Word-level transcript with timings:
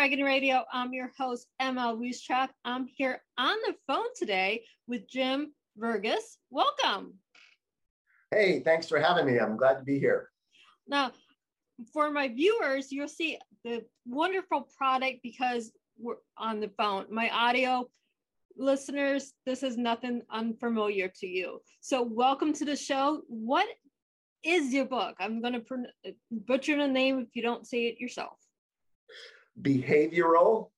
Welcome 0.00 0.12
to 0.12 0.16
Dove 0.16 0.24
and 0.24 0.30
Dragon 0.30 0.34
Radio. 0.34 0.64
I'm 0.72 0.94
your 0.94 1.12
host, 1.18 1.46
Emma 1.60 1.94
Weistrap. 1.94 2.48
I'm 2.64 2.86
here 2.86 3.20
on 3.36 3.54
the 3.66 3.74
phone 3.86 4.06
today 4.16 4.64
with 4.86 5.06
Jim 5.06 5.52
Verghis. 5.78 6.38
Welcome. 6.48 7.18
Hey, 8.30 8.60
thanks 8.60 8.88
for 8.88 8.98
having 8.98 9.26
me. 9.26 9.38
I'm 9.38 9.58
glad 9.58 9.74
to 9.74 9.84
be 9.84 9.98
here. 9.98 10.30
Now, 10.88 11.12
for 11.92 12.10
my 12.10 12.28
viewers, 12.28 12.90
you'll 12.90 13.08
see 13.08 13.36
the 13.62 13.84
wonderful 14.06 14.68
product 14.74 15.18
because 15.22 15.70
we're 15.98 16.14
on 16.38 16.60
the 16.60 16.70
phone. 16.78 17.04
My 17.10 17.28
audio 17.28 17.86
listeners, 18.56 19.34
this 19.44 19.62
is 19.62 19.76
nothing 19.76 20.22
unfamiliar 20.32 21.12
to 21.20 21.26
you. 21.26 21.60
So, 21.82 22.00
welcome 22.00 22.54
to 22.54 22.64
the 22.64 22.76
show. 22.76 23.20
What 23.28 23.66
is 24.42 24.72
your 24.72 24.86
book? 24.86 25.16
I'm 25.20 25.42
going 25.42 25.62
to 25.62 26.14
butcher 26.30 26.78
the 26.78 26.88
name 26.88 27.18
if 27.18 27.28
you 27.34 27.42
don't 27.42 27.66
say 27.66 27.84
it 27.84 28.00
yourself 28.00 28.39
behavioral 29.62 30.70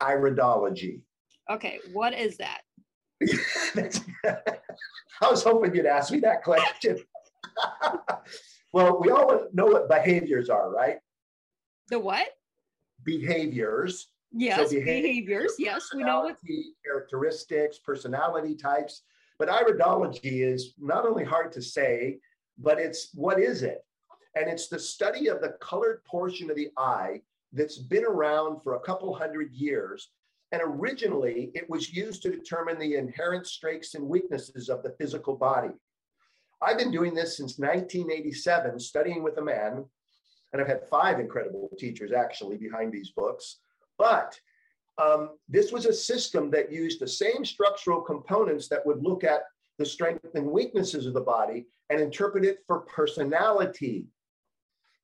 iridology. 0.00 1.00
Okay, 1.50 1.80
what 1.92 2.14
is 2.14 2.38
that? 2.38 2.62
I 5.20 5.30
was 5.30 5.42
hoping 5.42 5.74
you'd 5.74 5.86
ask 5.86 6.12
me 6.12 6.20
that 6.20 6.42
question. 6.42 6.98
well, 8.72 9.00
we 9.00 9.10
all 9.10 9.46
know 9.52 9.66
what 9.66 9.88
behaviors 9.88 10.48
are, 10.48 10.70
right? 10.70 10.98
The 11.88 11.98
what? 11.98 12.26
Behaviors. 13.04 14.08
Yes, 14.32 14.70
so 14.70 14.76
behaviors. 14.76 15.54
Yes, 15.58 15.90
we 15.94 16.02
know 16.02 16.20
what. 16.22 16.36
Characteristics, 16.84 17.78
personality 17.78 18.56
types. 18.56 19.02
But 19.38 19.48
iridology 19.48 20.44
is 20.44 20.74
not 20.78 21.06
only 21.06 21.24
hard 21.24 21.52
to 21.52 21.62
say, 21.62 22.18
but 22.58 22.78
it's 22.78 23.10
what 23.14 23.38
is 23.38 23.62
it? 23.62 23.84
And 24.34 24.48
it's 24.48 24.68
the 24.68 24.78
study 24.78 25.28
of 25.28 25.40
the 25.40 25.56
colored 25.60 26.02
portion 26.04 26.50
of 26.50 26.56
the 26.56 26.70
eye 26.76 27.20
that's 27.54 27.78
been 27.78 28.04
around 28.04 28.62
for 28.62 28.74
a 28.74 28.80
couple 28.80 29.14
hundred 29.14 29.52
years. 29.52 30.10
And 30.52 30.60
originally, 30.62 31.50
it 31.54 31.68
was 31.70 31.92
used 31.92 32.22
to 32.22 32.30
determine 32.30 32.78
the 32.78 32.96
inherent 32.96 33.46
strengths 33.46 33.94
and 33.94 34.06
weaknesses 34.06 34.68
of 34.68 34.82
the 34.82 34.94
physical 34.98 35.36
body. 35.36 35.72
I've 36.62 36.78
been 36.78 36.90
doing 36.90 37.14
this 37.14 37.36
since 37.36 37.58
1987, 37.58 38.78
studying 38.78 39.22
with 39.22 39.38
a 39.38 39.42
man, 39.42 39.84
and 40.52 40.62
I've 40.62 40.68
had 40.68 40.88
five 40.88 41.18
incredible 41.18 41.70
teachers 41.78 42.12
actually 42.12 42.56
behind 42.56 42.92
these 42.92 43.10
books. 43.10 43.58
But 43.98 44.38
um, 44.98 45.30
this 45.48 45.72
was 45.72 45.86
a 45.86 45.92
system 45.92 46.50
that 46.52 46.72
used 46.72 47.00
the 47.00 47.08
same 47.08 47.44
structural 47.44 48.00
components 48.00 48.68
that 48.68 48.84
would 48.86 49.02
look 49.02 49.24
at 49.24 49.42
the 49.78 49.84
strengths 49.84 50.34
and 50.34 50.46
weaknesses 50.46 51.06
of 51.06 51.14
the 51.14 51.20
body 51.20 51.66
and 51.90 52.00
interpret 52.00 52.44
it 52.44 52.58
for 52.66 52.80
personality. 52.80 54.06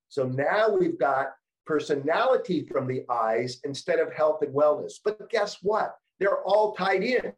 So 0.08 0.24
now 0.24 0.70
we've 0.70 0.98
got 0.98 1.32
personality 1.70 2.64
from 2.64 2.88
the 2.88 3.04
eyes 3.08 3.60
instead 3.62 4.00
of 4.00 4.12
health 4.12 4.42
and 4.42 4.52
wellness. 4.52 4.94
But 5.04 5.30
guess 5.30 5.58
what? 5.62 5.94
They're 6.18 6.42
all 6.42 6.74
tied 6.74 7.04
in. 7.04 7.32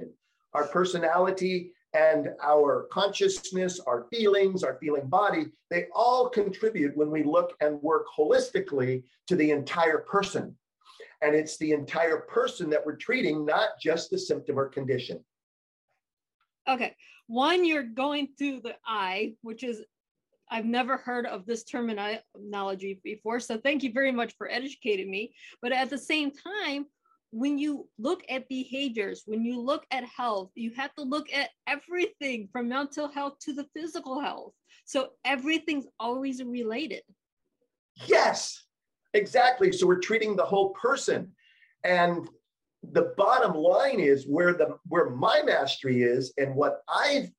Our 0.55 0.67
personality 0.69 1.73
and 1.93 2.31
our 2.43 2.87
consciousness, 2.91 3.79
our 3.81 4.07
feelings, 4.11 4.65
our 4.65 4.79
feeling 4.81 5.07
body, 5.07 5.49
they 5.69 5.89
all 5.95 6.31
contribute 6.31 6.97
when 6.97 7.11
we 7.11 7.23
look 7.23 7.53
and 7.61 7.83
work 7.83 8.07
holistically 8.19 9.03
to 9.27 9.37
the 9.37 9.51
entire 9.51 9.99
person. 9.99 10.57
And 11.21 11.35
it's 11.35 11.59
the 11.59 11.73
entire 11.73 12.21
person 12.21 12.71
that 12.71 12.85
we're 12.87 12.97
treating, 12.97 13.45
not 13.45 13.79
just 13.79 14.11
the 14.11 14.19
symptom 14.19 14.59
or 14.59 14.71
condition. 14.71 15.23
Okay. 16.67 16.97
One, 17.27 17.67
you're 17.67 17.83
going 17.83 18.29
through 18.39 18.61
the 18.63 18.77
eye, 18.87 19.35
which 19.43 19.63
is 19.63 19.83
I've 20.53 20.67
never 20.67 20.99
heard 20.99 21.25
of 21.25 21.47
this 21.47 21.65
terminology 21.65 23.01
before. 23.03 23.41
So 23.41 23.57
thank 23.57 23.83
you 23.83 23.91
very 23.91 24.13
much 24.13 24.35
for 24.37 24.51
educating 24.51 25.11
me. 25.11 25.35
But 25.63 25.73
at 25.73 25.89
the 25.89 25.97
same 25.97 26.31
time, 26.31 26.85
when 27.31 27.57
you 27.57 27.89
look 27.99 28.23
at 28.29 28.51
behaviors, 28.51 29.23
when 29.25 29.43
you 29.47 29.59
look 29.59 29.87
at 29.91 30.05
health, 30.05 30.51
you 30.55 30.71
have 30.77 30.95
to 30.97 31.05
look 31.05 31.33
at 31.33 31.49
everything 31.67 32.51
from 32.53 32.69
mental 32.69 33.09
health 33.09 33.39
to 33.47 33.55
the 33.55 33.67
physical 33.75 34.21
health. 34.21 34.53
So 34.85 35.13
everything's 35.25 35.87
always 35.99 36.43
related. 36.45 37.01
Yes, 38.05 38.63
exactly. 39.15 39.73
So 39.73 39.87
we're 39.87 40.01
treating 40.01 40.37
the 40.37 40.45
whole 40.45 40.71
person. 40.71 41.33
And 41.83 42.29
the 42.83 43.15
bottom 43.17 43.55
line 43.55 44.01
is 44.01 44.27
where 44.27 44.53
the 44.53 44.77
where 44.89 45.09
my 45.09 45.41
mastery 45.43 46.03
is 46.03 46.35
and 46.37 46.55
what 46.55 46.83
I've 46.89 47.31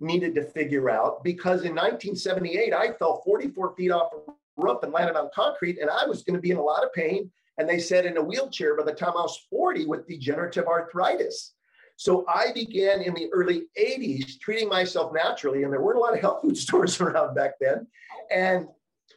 needed 0.00 0.34
to 0.34 0.44
figure 0.44 0.90
out 0.90 1.24
because 1.24 1.64
in 1.64 1.74
1978, 1.74 2.72
I 2.72 2.92
fell 2.92 3.22
44 3.24 3.74
feet 3.76 3.90
off 3.90 4.12
a 4.12 4.32
roof 4.56 4.82
and 4.82 4.92
landed 4.92 5.16
on 5.16 5.30
concrete, 5.34 5.78
and 5.78 5.90
I 5.90 6.06
was 6.06 6.22
going 6.22 6.36
to 6.36 6.40
be 6.40 6.50
in 6.50 6.56
a 6.56 6.62
lot 6.62 6.84
of 6.84 6.92
pain. 6.92 7.30
And 7.58 7.68
they 7.68 7.80
said 7.80 8.06
in 8.06 8.16
a 8.16 8.22
wheelchair 8.22 8.76
by 8.76 8.84
the 8.84 8.92
time 8.92 9.14
I 9.16 9.22
was 9.22 9.46
40 9.50 9.86
with 9.86 10.06
degenerative 10.06 10.66
arthritis. 10.66 11.54
So 11.96 12.24
I 12.28 12.52
began 12.54 13.02
in 13.02 13.14
the 13.14 13.28
early 13.32 13.64
80s 13.76 14.38
treating 14.38 14.68
myself 14.68 15.12
naturally, 15.12 15.64
and 15.64 15.72
there 15.72 15.80
weren't 15.80 15.98
a 15.98 16.00
lot 16.00 16.14
of 16.14 16.20
health 16.20 16.42
food 16.42 16.56
stores 16.66 17.00
around 17.00 17.34
back 17.34 17.54
then. 17.60 17.86
And 18.30 18.68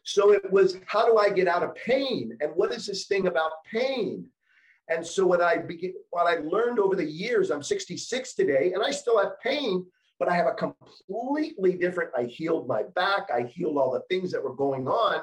so 0.03 0.31
it 0.31 0.52
was 0.52 0.80
how 0.88 1.06
do 1.06 1.18
I 1.18 1.30
get 1.30 1.48
out 1.48 1.62
of 1.62 1.75
pain? 1.75 2.36
And 2.42 2.52
what 2.56 2.74
is 2.74 2.88
this 2.88 3.06
thing 3.06 3.28
about 3.28 3.52
pain? 3.72 4.25
And 4.90 5.06
so 5.06 5.25
what 5.25 5.42
I 5.42 5.58
began, 5.58 5.94
what 6.09 6.25
I 6.25 6.42
learned 6.42 6.80
over 6.80 6.96
the 6.96 7.06
years, 7.06 7.52
I'm 7.52 7.63
66 7.63 8.34
today, 8.34 8.74
and 8.74 8.84
I 8.84 8.92
still 8.92 9.19
have 9.19 9.40
pain, 9.42 9.86
but 10.21 10.29
I 10.29 10.35
have 10.35 10.45
a 10.45 10.53
completely 10.53 11.73
different. 11.73 12.11
I 12.15 12.25
healed 12.25 12.67
my 12.67 12.83
back, 12.93 13.29
I 13.33 13.41
healed 13.41 13.77
all 13.79 13.91
the 13.91 14.03
things 14.07 14.31
that 14.31 14.43
were 14.43 14.53
going 14.53 14.87
on. 14.87 15.21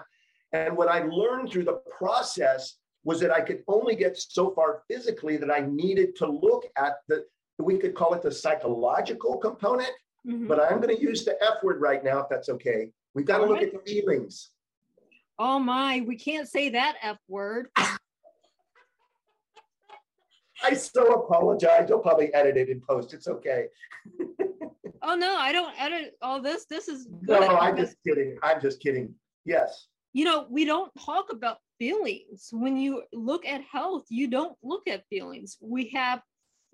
And 0.52 0.76
what 0.76 0.88
I 0.88 1.04
learned 1.04 1.52
through 1.52 1.66
the 1.66 1.80
process 1.96 2.78
was 3.04 3.20
that 3.20 3.30
I 3.30 3.40
could 3.40 3.62
only 3.68 3.94
get 3.94 4.18
so 4.18 4.50
far 4.50 4.82
physically 4.90 5.36
that 5.36 5.52
I 5.52 5.60
needed 5.60 6.16
to 6.16 6.26
look 6.26 6.64
at 6.76 6.94
the, 7.06 7.24
we 7.58 7.78
could 7.78 7.94
call 7.94 8.12
it 8.14 8.22
the 8.22 8.32
psychological 8.32 9.36
component, 9.36 9.92
mm-hmm. 10.26 10.48
but 10.48 10.60
I'm 10.60 10.80
going 10.80 10.96
to 10.96 11.00
use 11.00 11.24
the 11.24 11.40
F 11.44 11.62
word 11.62 11.80
right 11.80 12.02
now, 12.02 12.18
if 12.18 12.26
that's 12.28 12.48
okay. 12.48 12.90
We've 13.14 13.24
got 13.24 13.38
to 13.38 13.46
look 13.46 13.62
at 13.62 13.72
the 13.72 13.78
feelings. 13.88 14.50
Oh 15.38 15.60
my, 15.60 16.02
we 16.08 16.16
can't 16.16 16.48
say 16.48 16.70
that 16.70 16.96
F 17.02 17.18
word. 17.28 17.68
I 20.60 20.74
so 20.74 21.22
apologize. 21.22 21.86
You'll 21.88 22.00
probably 22.00 22.34
edit 22.34 22.56
it 22.56 22.68
in 22.68 22.80
post. 22.80 23.14
It's 23.14 23.28
okay. 23.28 23.66
Oh 25.08 25.14
no, 25.14 25.38
I 25.38 25.52
don't 25.52 25.72
edit 25.80 26.16
all 26.20 26.42
this. 26.42 26.66
This 26.68 26.86
is 26.86 27.06
good. 27.24 27.40
No, 27.40 27.56
I'm 27.56 27.78
just 27.78 27.96
kidding. 28.06 28.36
I'm 28.42 28.60
just 28.60 28.78
kidding. 28.78 29.14
Yes. 29.46 29.86
You 30.12 30.26
know, 30.26 30.46
we 30.50 30.66
don't 30.66 30.92
talk 31.02 31.32
about 31.32 31.56
feelings. 31.78 32.50
When 32.52 32.76
you 32.76 33.04
look 33.14 33.46
at 33.46 33.62
health, 33.62 34.04
you 34.10 34.28
don't 34.28 34.54
look 34.62 34.86
at 34.86 35.06
feelings. 35.08 35.56
We 35.62 35.88
have 35.94 36.20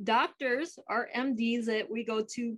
doctors, 0.02 0.76
our 0.88 1.08
MDs 1.16 1.66
that 1.66 1.88
we 1.88 2.02
go 2.02 2.24
to, 2.34 2.56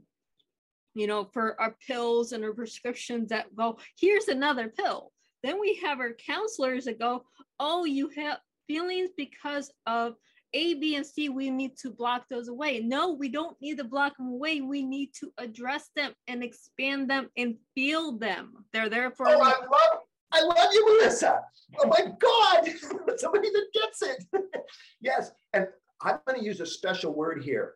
you 0.94 1.06
know, 1.06 1.28
for 1.34 1.60
our 1.60 1.76
pills 1.86 2.32
and 2.32 2.42
our 2.42 2.54
prescriptions 2.54 3.28
that 3.28 3.54
go, 3.54 3.78
here's 4.00 4.28
another 4.28 4.70
pill. 4.70 5.12
Then 5.42 5.60
we 5.60 5.78
have 5.84 6.00
our 6.00 6.14
counselors 6.14 6.86
that 6.86 6.98
go, 6.98 7.24
oh, 7.60 7.84
you 7.84 8.10
have 8.16 8.38
feelings 8.66 9.10
because 9.14 9.70
of 9.86 10.14
a, 10.56 10.74
B, 10.74 10.96
and 10.96 11.04
C, 11.04 11.28
we 11.28 11.50
need 11.50 11.76
to 11.78 11.90
block 11.90 12.24
those 12.30 12.48
away. 12.48 12.80
No, 12.80 13.12
we 13.12 13.28
don't 13.28 13.60
need 13.60 13.76
to 13.76 13.84
block 13.84 14.16
them 14.16 14.28
away. 14.28 14.62
We 14.62 14.82
need 14.82 15.12
to 15.20 15.30
address 15.36 15.90
them 15.94 16.12
and 16.28 16.42
expand 16.42 17.10
them 17.10 17.28
and 17.36 17.56
feel 17.74 18.16
them. 18.16 18.64
They're 18.72 18.88
there 18.88 19.10
for. 19.10 19.28
Oh, 19.28 19.40
I 19.40 19.50
love, 19.50 20.00
I 20.32 20.42
love 20.42 20.68
you, 20.72 20.98
Melissa. 20.98 21.40
Oh 21.78 21.88
my 21.88 22.06
God, 22.18 23.18
somebody 23.18 23.50
that 23.50 23.66
gets 23.74 24.02
it. 24.02 24.24
yes, 25.00 25.32
and 25.52 25.68
I'm 26.00 26.18
going 26.26 26.40
to 26.40 26.44
use 26.44 26.60
a 26.60 26.66
special 26.66 27.12
word 27.12 27.42
here. 27.42 27.74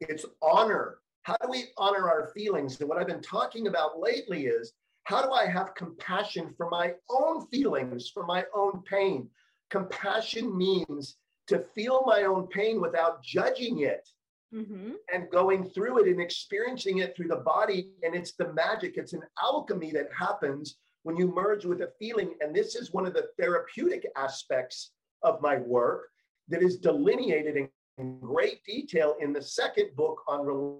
It's 0.00 0.24
honor. 0.40 0.98
How 1.22 1.36
do 1.42 1.48
we 1.50 1.66
honor 1.76 2.08
our 2.08 2.30
feelings? 2.34 2.80
And 2.80 2.88
what 2.88 2.98
I've 2.98 3.06
been 3.08 3.22
talking 3.22 3.66
about 3.66 3.98
lately 3.98 4.46
is 4.46 4.72
how 5.04 5.22
do 5.22 5.32
I 5.32 5.46
have 5.46 5.74
compassion 5.74 6.54
for 6.56 6.70
my 6.70 6.94
own 7.10 7.46
feelings, 7.48 8.08
for 8.08 8.24
my 8.24 8.44
own 8.54 8.82
pain? 8.88 9.28
Compassion 9.70 10.56
means 10.56 11.16
to 11.48 11.58
feel 11.74 12.02
my 12.06 12.22
own 12.22 12.46
pain 12.48 12.80
without 12.80 13.22
judging 13.22 13.80
it 13.80 14.08
mm-hmm. 14.54 14.92
and 15.12 15.30
going 15.30 15.64
through 15.64 16.02
it 16.02 16.08
and 16.08 16.20
experiencing 16.20 16.98
it 16.98 17.16
through 17.16 17.28
the 17.28 17.36
body. 17.36 17.90
And 18.02 18.14
it's 18.14 18.32
the 18.32 18.52
magic, 18.52 18.96
it's 18.96 19.12
an 19.12 19.22
alchemy 19.42 19.90
that 19.92 20.08
happens 20.16 20.76
when 21.02 21.16
you 21.16 21.32
merge 21.34 21.64
with 21.64 21.80
a 21.82 21.92
feeling. 21.98 22.34
And 22.40 22.54
this 22.54 22.74
is 22.76 22.92
one 22.92 23.06
of 23.06 23.14
the 23.14 23.28
therapeutic 23.38 24.06
aspects 24.16 24.92
of 25.22 25.40
my 25.40 25.56
work 25.56 26.08
that 26.48 26.62
is 26.62 26.78
delineated 26.78 27.56
in 27.98 28.18
great 28.20 28.64
detail 28.64 29.16
in 29.20 29.32
the 29.32 29.42
second 29.42 29.94
book 29.96 30.22
on 30.28 30.78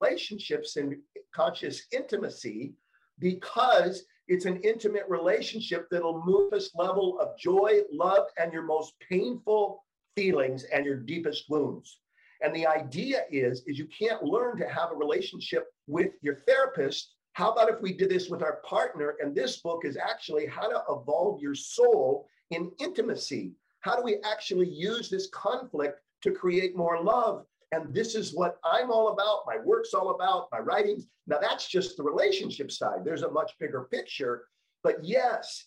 relationships 0.00 0.76
and 0.76 0.96
conscious 1.34 1.86
intimacy 1.92 2.74
because 3.18 4.04
it's 4.28 4.44
an 4.44 4.60
intimate 4.62 5.04
relationship 5.08 5.86
that'll 5.90 6.24
move 6.24 6.50
this 6.50 6.74
level 6.74 7.18
of 7.20 7.38
joy, 7.38 7.80
love, 7.92 8.26
and 8.38 8.52
your 8.52 8.62
most 8.62 8.94
painful 9.08 9.84
feelings 10.16 10.64
and 10.64 10.84
your 10.84 10.96
deepest 10.96 11.44
wounds. 11.48 12.00
And 12.42 12.54
the 12.54 12.66
idea 12.66 13.22
is, 13.30 13.62
is 13.66 13.78
you 13.78 13.86
can't 13.86 14.22
learn 14.22 14.56
to 14.58 14.68
have 14.68 14.90
a 14.90 14.96
relationship 14.96 15.68
with 15.86 16.12
your 16.22 16.34
therapist. 16.34 17.14
How 17.32 17.52
about 17.52 17.70
if 17.70 17.80
we 17.80 17.92
did 17.92 18.10
this 18.10 18.28
with 18.28 18.42
our 18.42 18.60
partner? 18.64 19.16
And 19.20 19.34
this 19.34 19.58
book 19.58 19.84
is 19.84 19.96
actually 19.96 20.46
how 20.46 20.68
to 20.68 20.82
evolve 20.90 21.40
your 21.40 21.54
soul 21.54 22.26
in 22.50 22.70
intimacy. 22.80 23.52
how 23.80 23.96
do 23.96 24.02
we 24.02 24.16
actually 24.24 24.68
use 24.68 25.08
this 25.08 25.28
conflict 25.28 26.00
to 26.22 26.32
create 26.32 26.76
more 26.76 27.02
love? 27.02 27.46
And 27.72 27.92
this 27.92 28.14
is 28.14 28.34
what 28.34 28.58
I'm 28.64 28.90
all 28.90 29.08
about. 29.08 29.42
My 29.46 29.58
work's 29.64 29.92
all 29.92 30.14
about, 30.14 30.48
my 30.52 30.58
writings. 30.58 31.06
Now, 31.26 31.38
that's 31.40 31.68
just 31.68 31.96
the 31.96 32.02
relationship 32.02 32.70
side. 32.70 33.04
There's 33.04 33.22
a 33.22 33.30
much 33.30 33.52
bigger 33.58 33.88
picture. 33.90 34.44
But 34.84 35.04
yes, 35.04 35.66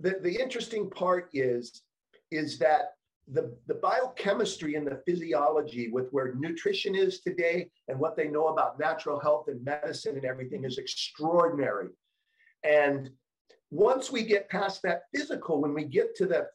the, 0.00 0.18
the 0.22 0.40
interesting 0.40 0.90
part 0.90 1.30
is, 1.32 1.82
is 2.30 2.58
that 2.58 2.92
the, 3.30 3.54
the 3.66 3.74
biochemistry 3.74 4.74
and 4.74 4.86
the 4.86 5.02
physiology 5.06 5.88
with 5.88 6.08
where 6.10 6.34
nutrition 6.34 6.94
is 6.94 7.20
today 7.20 7.70
and 7.88 7.98
what 7.98 8.16
they 8.16 8.28
know 8.28 8.48
about 8.48 8.78
natural 8.78 9.18
health 9.20 9.48
and 9.48 9.62
medicine 9.64 10.16
and 10.16 10.24
everything 10.24 10.64
is 10.64 10.78
extraordinary. 10.78 11.88
And 12.64 13.10
once 13.70 14.10
we 14.10 14.22
get 14.22 14.48
past 14.48 14.82
that 14.82 15.02
physical, 15.14 15.60
when 15.60 15.74
we 15.74 15.84
get 15.84 16.16
to 16.16 16.26
the 16.26 16.46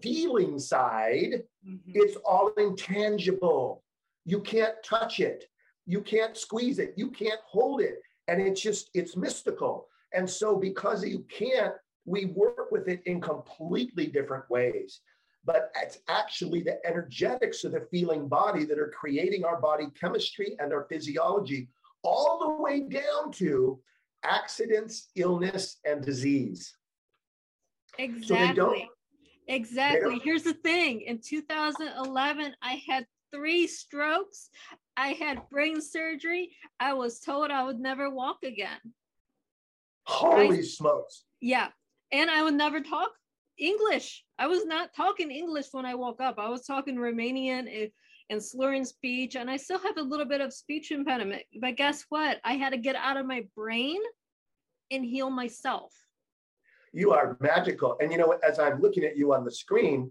feeling 0.00 0.58
side, 0.58 1.42
mm-hmm. 1.66 1.76
it's 1.86 2.16
all 2.24 2.50
intangible. 2.56 3.82
You 4.24 4.40
can't 4.40 4.74
touch 4.84 5.20
it. 5.20 5.44
You 5.86 6.00
can't 6.00 6.36
squeeze 6.36 6.78
it. 6.78 6.94
You 6.96 7.10
can't 7.10 7.40
hold 7.46 7.80
it. 7.80 8.00
And 8.28 8.40
it's 8.40 8.60
just, 8.60 8.90
it's 8.94 9.16
mystical. 9.16 9.88
And 10.14 10.28
so, 10.28 10.56
because 10.56 11.04
you 11.04 11.24
can't, 11.28 11.74
we 12.04 12.26
work 12.26 12.70
with 12.70 12.88
it 12.88 13.02
in 13.06 13.20
completely 13.20 14.06
different 14.06 14.48
ways. 14.50 15.00
But 15.44 15.72
it's 15.82 15.98
actually 16.08 16.62
the 16.62 16.78
energetics 16.86 17.64
of 17.64 17.72
the 17.72 17.88
feeling 17.90 18.28
body 18.28 18.64
that 18.64 18.78
are 18.78 18.92
creating 18.96 19.44
our 19.44 19.60
body 19.60 19.86
chemistry 20.00 20.56
and 20.60 20.72
our 20.72 20.86
physiology, 20.88 21.68
all 22.04 22.38
the 22.38 22.62
way 22.62 22.80
down 22.80 23.32
to 23.32 23.80
accidents, 24.24 25.08
illness, 25.16 25.78
and 25.84 26.04
disease. 26.04 26.76
Exactly. 27.98 28.88
So 28.88 29.12
exactly. 29.48 30.20
Here's 30.22 30.44
the 30.44 30.54
thing 30.54 31.00
in 31.02 31.18
2011, 31.18 32.54
I 32.62 32.82
had 32.88 33.06
three 33.32 33.66
strokes. 33.66 34.50
I 34.96 35.08
had 35.08 35.48
brain 35.50 35.80
surgery. 35.80 36.50
I 36.78 36.92
was 36.92 37.20
told 37.20 37.50
I 37.50 37.64
would 37.64 37.80
never 37.80 38.10
walk 38.10 38.38
again. 38.44 38.78
Holy 40.06 40.58
I, 40.58 40.62
smokes. 40.62 41.24
Yeah. 41.40 41.68
And 42.12 42.30
I 42.30 42.42
would 42.42 42.54
never 42.54 42.80
talk 42.80 43.10
English. 43.58 44.24
I 44.38 44.46
was 44.46 44.64
not 44.66 44.94
talking 44.94 45.30
English 45.30 45.66
when 45.72 45.86
I 45.86 45.94
woke 45.94 46.20
up. 46.20 46.38
I 46.38 46.48
was 46.48 46.66
talking 46.66 46.96
Romanian 46.96 47.90
and 48.30 48.42
slurring 48.42 48.84
speech, 48.84 49.36
and 49.36 49.50
I 49.50 49.56
still 49.56 49.78
have 49.78 49.96
a 49.96 50.02
little 50.02 50.26
bit 50.26 50.40
of 50.40 50.52
speech 50.52 50.90
impediment. 50.90 51.42
But 51.60 51.76
guess 51.76 52.04
what? 52.08 52.38
I 52.44 52.54
had 52.54 52.70
to 52.70 52.78
get 52.78 52.96
out 52.96 53.16
of 53.16 53.26
my 53.26 53.46
brain 53.56 54.00
and 54.90 55.04
heal 55.04 55.30
myself. 55.30 55.92
You 56.92 57.12
are 57.12 57.38
magical. 57.40 57.96
And 58.00 58.12
you 58.12 58.18
know, 58.18 58.38
as 58.46 58.58
I'm 58.58 58.80
looking 58.80 59.04
at 59.04 59.16
you 59.16 59.32
on 59.32 59.44
the 59.44 59.50
screen, 59.50 60.10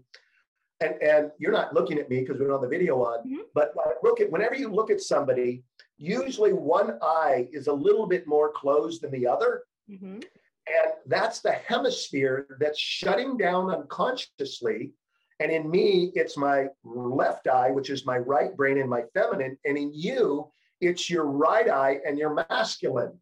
and, 0.82 1.02
and 1.02 1.30
you're 1.38 1.52
not 1.52 1.74
looking 1.74 1.98
at 1.98 2.10
me 2.10 2.20
because 2.20 2.40
we're 2.40 2.54
on 2.54 2.60
the 2.60 2.68
video 2.68 3.02
on, 3.02 3.20
mm-hmm. 3.20 3.42
but 3.54 3.74
look 4.02 4.20
at 4.20 4.30
whenever 4.30 4.54
you 4.54 4.68
look 4.68 4.90
at 4.90 5.00
somebody, 5.00 5.62
usually 5.96 6.52
one 6.52 6.98
eye 7.00 7.48
is 7.52 7.68
a 7.68 7.72
little 7.72 8.06
bit 8.06 8.26
more 8.26 8.50
closed 8.52 9.02
than 9.02 9.12
the 9.12 9.26
other. 9.26 9.62
Mm-hmm. 9.90 10.14
And 10.14 10.92
that's 11.06 11.40
the 11.40 11.52
hemisphere 11.52 12.56
that's 12.60 12.78
shutting 12.78 13.36
down 13.36 13.70
unconsciously. 13.70 14.92
And 15.40 15.50
in 15.50 15.70
me, 15.70 16.12
it's 16.14 16.36
my 16.36 16.66
left 16.84 17.48
eye, 17.48 17.70
which 17.70 17.90
is 17.90 18.06
my 18.06 18.18
right 18.18 18.56
brain 18.56 18.78
and 18.78 18.88
my 18.88 19.02
feminine. 19.14 19.58
And 19.64 19.76
in 19.76 19.92
you, 19.92 20.50
it's 20.80 21.10
your 21.10 21.26
right 21.26 21.68
eye 21.68 21.98
and 22.06 22.18
your 22.18 22.34
masculine. 22.48 23.18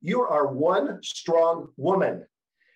You 0.00 0.22
are 0.22 0.46
one 0.46 1.02
strong 1.02 1.68
woman. 1.76 2.26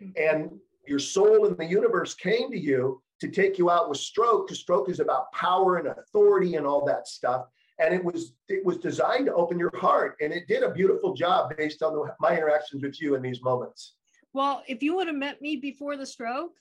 Mm-hmm. 0.02 0.10
And 0.16 0.50
your 0.86 0.98
soul 0.98 1.46
in 1.46 1.56
the 1.56 1.66
universe 1.66 2.14
came 2.14 2.50
to 2.50 2.58
you 2.58 3.02
to 3.20 3.28
take 3.28 3.58
you 3.58 3.70
out 3.70 3.88
with 3.88 3.98
stroke 3.98 4.46
because 4.46 4.60
stroke 4.60 4.88
is 4.88 5.00
about 5.00 5.32
power 5.32 5.76
and 5.76 5.88
authority 5.88 6.56
and 6.56 6.66
all 6.66 6.84
that 6.84 7.08
stuff 7.08 7.46
and 7.80 7.94
it 7.94 8.02
was 8.02 8.32
it 8.48 8.64
was 8.64 8.76
designed 8.78 9.26
to 9.26 9.34
open 9.34 9.58
your 9.58 9.76
heart 9.76 10.16
and 10.20 10.32
it 10.32 10.46
did 10.48 10.62
a 10.62 10.70
beautiful 10.70 11.14
job 11.14 11.54
based 11.56 11.82
on 11.82 11.94
the, 11.94 12.14
my 12.20 12.36
interactions 12.36 12.82
with 12.82 13.00
you 13.00 13.14
in 13.14 13.22
these 13.22 13.42
moments 13.42 13.94
well, 14.32 14.62
if 14.68 14.82
you 14.82 14.94
would 14.96 15.06
have 15.06 15.16
met 15.16 15.40
me 15.40 15.56
before 15.56 15.96
the 15.96 16.06
stroke, 16.06 16.52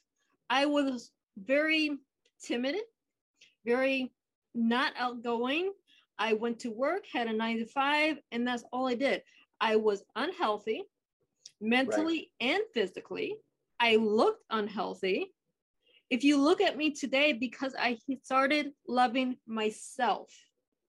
I 0.49 0.65
was 0.65 1.11
very 1.37 1.97
timid, 2.41 2.75
very 3.65 4.11
not 4.55 4.93
outgoing. 4.97 5.73
I 6.17 6.33
went 6.33 6.59
to 6.59 6.71
work, 6.71 7.05
had 7.11 7.27
a 7.27 7.33
nine 7.33 7.57
to 7.59 7.65
five, 7.65 8.17
and 8.31 8.47
that's 8.47 8.63
all 8.71 8.87
I 8.87 8.95
did. 8.95 9.21
I 9.59 9.75
was 9.75 10.03
unhealthy 10.15 10.83
mentally 11.61 12.31
right. 12.41 12.51
and 12.51 12.63
physically. 12.73 13.35
I 13.79 13.97
looked 13.97 14.43
unhealthy. 14.49 15.33
If 16.09 16.23
you 16.23 16.41
look 16.41 16.61
at 16.61 16.77
me 16.77 16.91
today, 16.91 17.33
because 17.33 17.75
I 17.77 17.97
started 18.23 18.71
loving 18.87 19.37
myself 19.45 20.31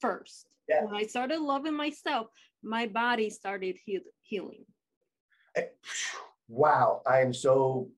first. 0.01 0.47
Yeah. 0.69 0.85
When 0.85 0.95
I 0.95 1.05
started 1.05 1.41
loving 1.41 1.75
myself, 1.75 2.29
my 2.63 2.87
body 2.87 3.31
started 3.31 3.77
heal- 3.85 4.01
healing. 4.21 4.65
Wow, 6.49 7.03
I 7.07 7.21
am 7.21 7.33
so, 7.33 7.89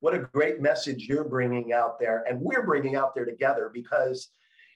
what 0.00 0.14
a 0.14 0.20
great 0.32 0.60
message 0.60 1.06
you're 1.08 1.28
bringing 1.28 1.72
out 1.72 2.00
there. 2.00 2.24
And 2.28 2.40
we're 2.40 2.64
bringing 2.64 2.96
out 2.96 3.14
there 3.14 3.24
together 3.24 3.70
because, 3.72 4.28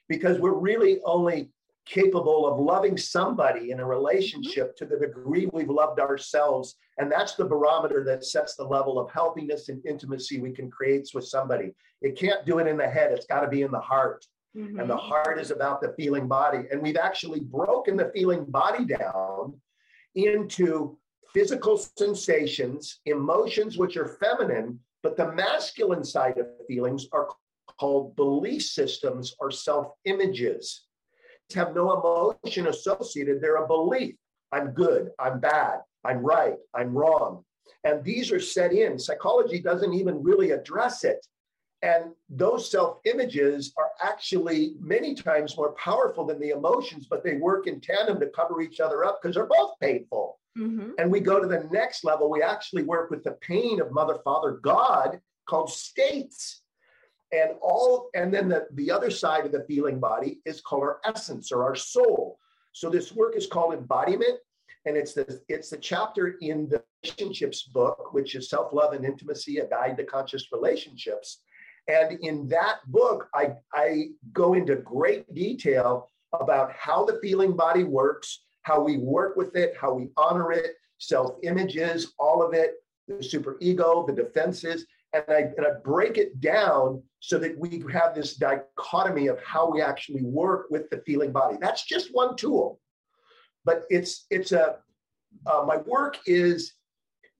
because 0.09 0.39
we're 0.39 0.59
really 0.59 1.01
only 1.05 1.51
capable 1.87 2.47
of 2.47 2.59
loving 2.59 2.99
somebody 2.99 3.71
in 3.71 3.81
a 3.81 3.87
relationship 3.87 4.77
to 4.77 4.85
the 4.85 4.99
degree 4.99 5.49
we've 5.53 5.71
loved 5.71 6.01
ourselves. 6.01 6.75
And 6.99 7.11
that's 7.11 7.35
the 7.35 7.45
barometer 7.45 8.03
that 8.05 8.25
sets 8.25 8.57
the 8.57 8.65
level 8.65 8.99
of 8.99 9.11
healthiness 9.11 9.69
and 9.69 9.85
intimacy 9.87 10.41
we 10.41 10.53
can 10.53 10.71
create 10.71 11.09
with 11.15 11.27
somebody. 11.27 11.75
It 12.03 12.19
can't 12.19 12.45
do 12.45 12.59
it 12.59 12.67
in 12.67 12.77
the 12.77 12.89
head, 12.89 13.13
it's 13.13 13.27
got 13.27 13.41
to 13.41 13.49
be 13.49 13.63
in 13.63 13.71
the 13.71 13.81
heart. 13.81 14.27
Mm-hmm. 14.57 14.81
And 14.81 14.91
the 14.91 14.97
heart 14.97 15.39
is 15.39 15.51
about 15.51 15.81
the 15.81 15.95
feeling 15.97 16.27
body. 16.27 16.65
And 16.71 16.83
we've 16.83 16.97
actually 16.97 17.41
broken 17.41 17.97
the 17.97 18.11
feeling 18.15 18.45
body 18.45 18.85
down 18.85 19.55
into 20.15 20.99
physical 21.33 21.77
sensations, 21.77 23.01
emotions 23.05 23.77
which 23.77 23.97
are 23.97 24.17
feminine, 24.21 24.81
but 25.03 25.17
the 25.17 25.33
masculine 25.33 26.03
side 26.03 26.39
of 26.39 26.47
feelings 26.67 27.07
are 27.13 27.29
called 27.79 28.17
belief 28.17 28.63
systems 28.63 29.35
or 29.39 29.51
self 29.51 29.93
images. 30.05 30.86
Have 31.55 31.75
no 31.75 32.35
emotion 32.43 32.67
associated, 32.67 33.41
they're 33.41 33.57
a 33.63 33.67
belief. 33.67 34.17
I'm 34.53 34.71
good, 34.71 35.11
I'm 35.19 35.41
bad, 35.41 35.81
I'm 36.05 36.19
right, 36.19 36.57
I'm 36.75 36.97
wrong. 36.97 37.45
And 37.85 38.03
these 38.03 38.33
are 38.33 38.41
set 38.41 38.73
in. 38.73 38.99
Psychology 38.99 39.61
doesn't 39.61 39.93
even 39.93 40.23
really 40.23 40.51
address 40.51 41.05
it. 41.05 41.25
And 41.83 42.13
those 42.29 42.71
self 42.71 42.99
images 43.05 43.73
are 43.77 43.91
actually 44.03 44.75
many 44.81 45.15
times 45.15 45.57
more 45.57 45.73
powerful 45.73 46.27
than 46.27 46.41
the 46.41 46.51
emotions, 46.51 47.07
but 47.09 47.23
they 47.23 47.37
work 47.37 47.67
in 47.67 47.81
tandem 47.81 48.19
to 48.21 48.27
cover 48.27 48.61
each 48.61 48.81
other 48.81 49.05
up 49.05 49.21
because 49.21 49.37
they're 49.37 49.47
both 49.47 49.79
painful. 49.81 50.41
Mm-hmm. 50.59 50.93
And 50.99 51.13
we 51.13 51.21
go 51.21 51.41
to 51.41 51.47
the 51.47 51.69
next 51.71 52.03
level. 52.03 52.31
We 52.31 52.43
actually 52.43 52.83
work 52.83 53.11
with 53.11 53.23
the 53.23 53.37
pain 53.43 53.81
of 53.81 53.93
Mother, 53.93 54.19
Father, 54.25 54.59
God 54.63 55.21
called 55.47 55.71
states. 55.71 56.63
And 57.33 57.53
all, 57.61 58.09
and 58.15 58.33
then 58.33 58.49
the, 58.49 58.67
the 58.75 58.91
other 58.91 59.11
side 59.11 59.45
of 59.45 59.53
the 59.53 59.65
feeling 59.69 59.99
body 59.99 60.41
is 60.45 60.61
called 60.61 60.83
our 60.83 61.01
essence 61.05 61.51
or 61.51 61.65
our 61.65 61.75
soul. 61.75 62.39
So 62.73 62.89
this 62.89 63.13
work 63.13 63.37
is 63.37 63.47
called 63.47 63.75
embodiment. 63.75 64.39
And 64.85 64.97
it's 64.97 65.15
the 65.15 65.41
it's 65.49 65.71
the 65.71 65.79
chapter 65.79 66.37
in 66.41 66.69
the 66.69 66.81
relationships 67.03 67.65
book, 67.65 68.13
which 68.13 68.37
is 68.37 68.49
self-love 68.49 68.93
and 68.93 69.05
intimacy, 69.05 69.59
a 69.59 69.67
guide 69.67 69.97
to 69.97 70.05
conscious 70.05 70.53
relationships. 70.53 71.41
And 71.89 72.19
in 72.21 72.49
that 72.49 72.79
book, 72.87 73.29
I, 73.35 73.55
I 73.73 74.09
go 74.33 74.55
into 74.55 74.77
great 74.77 75.33
detail 75.35 76.09
about 76.33 76.73
how 76.73 77.05
the 77.05 77.19
feeling 77.23 77.57
body 77.57 77.85
works, 77.85 78.45
how 78.63 78.81
we 78.81 78.99
work 78.99 79.37
with 79.37 79.57
it, 79.57 79.75
how 79.81 79.95
we 79.95 80.09
honor 80.17 80.53
it, 80.53 80.75
self 80.99 81.37
images, 81.43 82.13
all 82.19 82.43
of 82.43 82.55
it, 82.55 82.75
the 83.07 83.23
super 83.23 83.57
ego, 83.61 84.05
the 84.07 84.13
defenses. 84.13 84.87
And 85.17 85.25
I, 85.29 85.41
and 85.57 85.67
I 85.67 85.71
break 85.83 86.19
it 86.19 86.41
down 86.41 87.03
so 87.21 87.39
that 87.39 87.59
we 87.59 87.83
have 87.93 88.15
this 88.15 88.35
dichotomy 88.35 89.29
of 89.29 89.43
how 89.43 89.71
we 89.71 89.81
actually 89.81 90.23
work 90.23 90.67
with 90.71 90.91
the 90.91 90.99
feeling 91.07 91.33
body. 91.33 91.57
That's 91.61 91.85
just 91.85 92.15
one 92.15 92.37
tool. 92.37 92.81
But 93.65 93.85
it's, 93.89 94.27
it's 94.31 94.53
a, 94.53 94.77
uh, 95.47 95.65
my 95.67 95.79
work 95.79 96.19
is, 96.27 96.75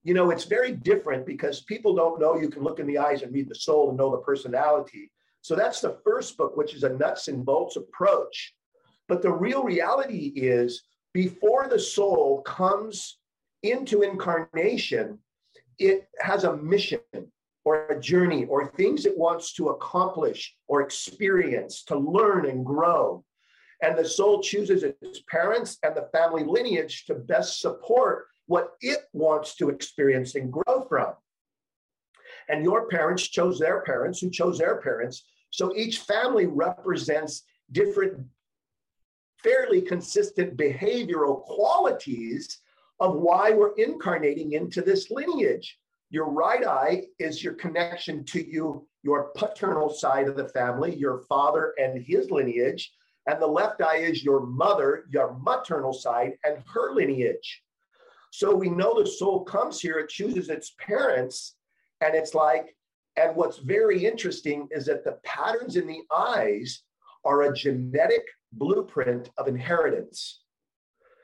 you 0.05 0.15
know, 0.15 0.31
it's 0.31 0.45
very 0.45 0.73
different 0.73 1.27
because 1.27 1.61
people 1.63 1.95
don't 1.95 2.21
know 2.21 2.37
you 2.37 2.49
can 2.49 2.63
look 2.63 2.79
in 2.79 2.87
the 2.87 2.99
eyes 2.99 3.23
and 3.23 3.33
read 3.35 3.49
the 3.49 3.55
soul 3.55 3.91
and 3.91 3.99
know 3.99 4.11
the 4.11 4.19
personality. 4.19 5.13
So 5.43 5.55
that's 5.55 5.81
the 5.81 5.99
first 6.05 6.37
book, 6.37 6.57
which 6.57 6.75
is 6.75 6.83
a 6.83 6.89
nuts 6.89 7.29
and 7.29 7.45
bolts 7.45 7.77
approach. 7.77 8.55
But 9.09 9.23
the 9.23 9.33
real 9.33 9.63
reality 9.63 10.33
is 10.35 10.83
before 11.13 11.69
the 11.69 11.79
soul 11.79 12.43
comes 12.43 13.19
into 13.63 14.03
incarnation, 14.03 15.19
it 15.79 16.09
has 16.21 16.45
a 16.45 16.57
mission 16.57 17.01
or 17.67 17.89
a 17.89 18.01
journey 18.01 18.45
or 18.45 18.69
things 18.69 19.07
it 19.07 19.19
wants 19.19 19.53
to 19.53 19.71
accomplish 19.71 20.55
or 20.69 20.83
experience 20.83 21.83
to 21.83 21.99
learn 21.99 22.47
and 22.47 22.65
grow. 22.65 23.25
And 23.83 23.99
the 23.99 24.05
soul 24.05 24.41
chooses 24.41 24.85
its 24.85 25.23
parents 25.29 25.77
and 25.83 25.97
the 25.97 26.09
family 26.13 26.45
lineage 26.45 27.07
to 27.07 27.17
best 27.17 27.61
support 27.61 28.27
what 28.47 28.75
it 28.81 29.01
wants 29.13 29.57
to 29.57 29.69
experience 29.71 30.37
and 30.37 30.53
grow 30.53 30.87
from. 30.89 31.15
And 32.49 32.63
your 32.63 32.87
parents 32.87 33.27
chose 33.27 33.59
their 33.59 33.83
parents, 33.83 34.21
who 34.21 34.31
chose 34.31 34.59
their 34.59 34.81
parents. 34.81 35.25
So 35.51 35.75
each 35.75 35.99
family 35.99 36.47
represents 36.47 37.43
different, 37.73 38.25
fairly 39.43 39.83
consistent 39.83 40.57
behavioral 40.57 41.43
qualities 41.43 42.61
of 43.01 43.17
why 43.17 43.51
we're 43.51 43.75
incarnating 43.75 44.53
into 44.53 44.83
this 44.83 45.11
lineage. 45.11 45.77
Your 46.11 46.31
right 46.31 46.65
eye 46.65 47.05
is 47.19 47.43
your 47.43 47.55
connection 47.55 48.25
to 48.27 48.47
you, 48.47 48.87
your 49.03 49.31
paternal 49.37 49.91
side 49.91 50.29
of 50.29 50.37
the 50.37 50.49
family, 50.49 50.95
your 50.95 51.23
father 51.29 51.75
and 51.79 52.01
his 52.01 52.31
lineage. 52.31 52.93
And 53.27 53.43
the 53.43 53.47
left 53.47 53.83
eye 53.83 53.99
is 53.99 54.23
your 54.23 54.47
mother, 54.47 55.07
your 55.11 55.37
maternal 55.43 55.93
side, 55.93 56.35
and 56.45 56.63
her 56.73 56.95
lineage. 56.95 57.63
So 58.31 58.55
we 58.55 58.69
know 58.69 59.03
the 59.03 59.09
soul 59.09 59.45
comes 59.45 59.81
here, 59.81 59.99
it 59.99 60.11
chooses 60.11 60.49
its 60.49 60.75
parents, 60.79 61.57
and 62.01 62.15
it's 62.15 62.35
like, 62.35 62.77
and 63.17 63.35
what's 63.35 63.59
very 63.59 64.05
interesting 64.05 64.69
is 64.71 64.87
that 64.87 65.05
the 65.05 65.19
patterns 65.25 65.77
in 65.77 65.87
the 65.87 66.03
eyes 66.15 66.83
are 67.25 67.43
a 67.43 67.55
genetic 67.55 68.25
blueprint 68.53 69.31
of 69.39 69.49
inheritance. 69.49 70.43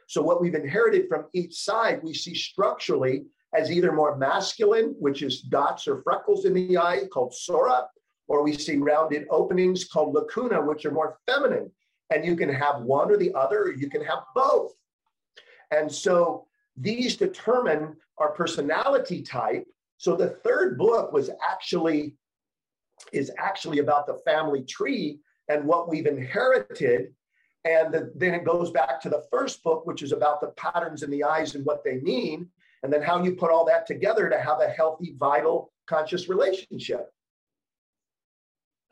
So 0.09 0.23
what 0.23 0.41
we've 0.41 0.55
inherited 0.55 1.09
from 1.09 1.27
each 1.35 1.55
side, 1.55 2.01
we 2.03 2.15
see 2.15 2.35
structurally 2.35 3.27
as 3.55 3.71
either 3.71 3.93
more 3.93 4.17
masculine, 4.17 4.95
which 4.99 5.23
is 5.23 5.43
dots 5.43 5.87
or 5.87 6.03
freckles 6.03 6.45
in 6.45 6.55
the 6.55 6.79
eye 6.79 7.03
called 7.13 7.33
psora, 7.33 7.87
or 8.29 8.43
we 8.43 8.55
see 8.57 8.77
rounded 8.77 9.27
openings 9.31 9.85
called 9.85 10.15
lacuna, 10.15 10.61
which 10.61 10.87
are 10.87 10.91
more 10.91 11.19
feminine. 11.27 11.71
And 12.11 12.25
you 12.25 12.37
can 12.37 12.49
have 12.49 12.83
one 12.83 13.11
or 13.11 13.17
the 13.17 13.35
other, 13.35 13.65
or 13.65 13.73
you 13.73 13.91
can 13.91 14.03
have 14.05 14.21
both. 14.35 14.73
And 15.71 15.91
so 15.91 16.47
these 16.77 17.17
determine 17.17 17.97
our 18.19 18.33
personality 18.33 19.23
type. 19.23 19.67
So 19.99 20.17
the 20.17 20.31
third 20.45 20.79
book 20.79 21.13
was 21.13 21.31
actually 21.51 22.17
is 23.13 23.33
actually 23.39 23.81
about 23.81 24.07
the 24.07 24.21
family 24.25 24.63
tree 24.63 25.19
and 25.49 25.65
what 25.65 25.89
we've 25.89 26.07
inherited. 26.07 27.13
And 27.65 27.93
the, 27.93 28.13
then 28.15 28.35
it 28.35 28.45
goes 28.45 28.71
back 28.71 29.01
to 29.01 29.09
the 29.09 29.25
first 29.31 29.63
book, 29.63 29.87
which 29.87 30.03
is 30.03 30.13
about 30.13 30.41
the 30.41 30.49
patterns 30.49 31.03
in 31.03 31.11
the 31.11 31.25
eyes 31.25 31.55
and 31.55 31.65
what 31.65 31.83
they 31.85 31.99
mean, 31.99 32.49
and 32.83 32.93
then 32.93 33.03
how 33.03 33.23
you 33.23 33.35
put 33.35 33.51
all 33.51 33.65
that 33.67 33.87
together 33.87 34.29
to 34.29 34.39
have 34.39 34.61
a 34.61 34.69
healthy, 34.69 35.15
vital, 35.19 35.73
conscious 35.87 36.29
relationship. 36.29 37.09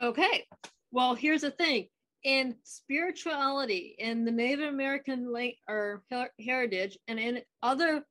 Okay. 0.03 0.47
Well, 0.93 1.15
here's 1.15 1.43
the 1.43 1.51
thing 1.51 1.89
in 2.25 2.55
spirituality, 2.65 3.97
in 3.99 4.25
the 4.25 4.31
Native 4.31 4.69
American 4.69 5.33
or 5.69 6.03
heritage, 6.39 6.99
and 7.09 7.19
in 7.19 7.41
other 7.63 8.05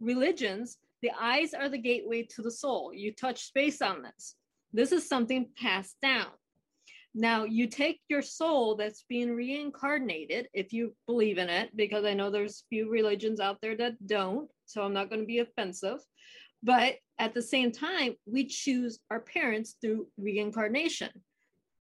religions, 0.00 0.78
the 1.02 1.10
eyes 1.18 1.54
are 1.54 1.68
the 1.68 1.78
gateway 1.78 2.22
to 2.22 2.42
the 2.42 2.50
soul. 2.50 2.92
You 2.92 3.12
touch 3.12 3.44
space 3.44 3.80
on 3.80 4.02
this. 4.02 4.34
This 4.72 4.92
is 4.92 5.08
something 5.08 5.48
passed 5.56 5.96
down. 6.02 6.26
Now, 7.14 7.44
you 7.44 7.66
take 7.66 8.00
your 8.10 8.20
soul 8.20 8.76
that's 8.76 9.04
being 9.08 9.34
reincarnated, 9.34 10.48
if 10.52 10.74
you 10.74 10.94
believe 11.06 11.38
in 11.38 11.48
it, 11.48 11.74
because 11.74 12.04
I 12.04 12.12
know 12.12 12.30
there's 12.30 12.64
few 12.68 12.90
religions 12.90 13.40
out 13.40 13.58
there 13.62 13.76
that 13.76 14.06
don't, 14.06 14.50
so 14.66 14.82
I'm 14.82 14.92
not 14.92 15.08
going 15.08 15.22
to 15.22 15.26
be 15.26 15.38
offensive. 15.38 16.00
But 16.62 16.96
at 17.18 17.34
the 17.34 17.42
same 17.42 17.72
time, 17.72 18.14
we 18.26 18.44
choose 18.44 18.98
our 19.10 19.20
parents 19.20 19.76
through 19.80 20.08
reincarnation. 20.18 21.10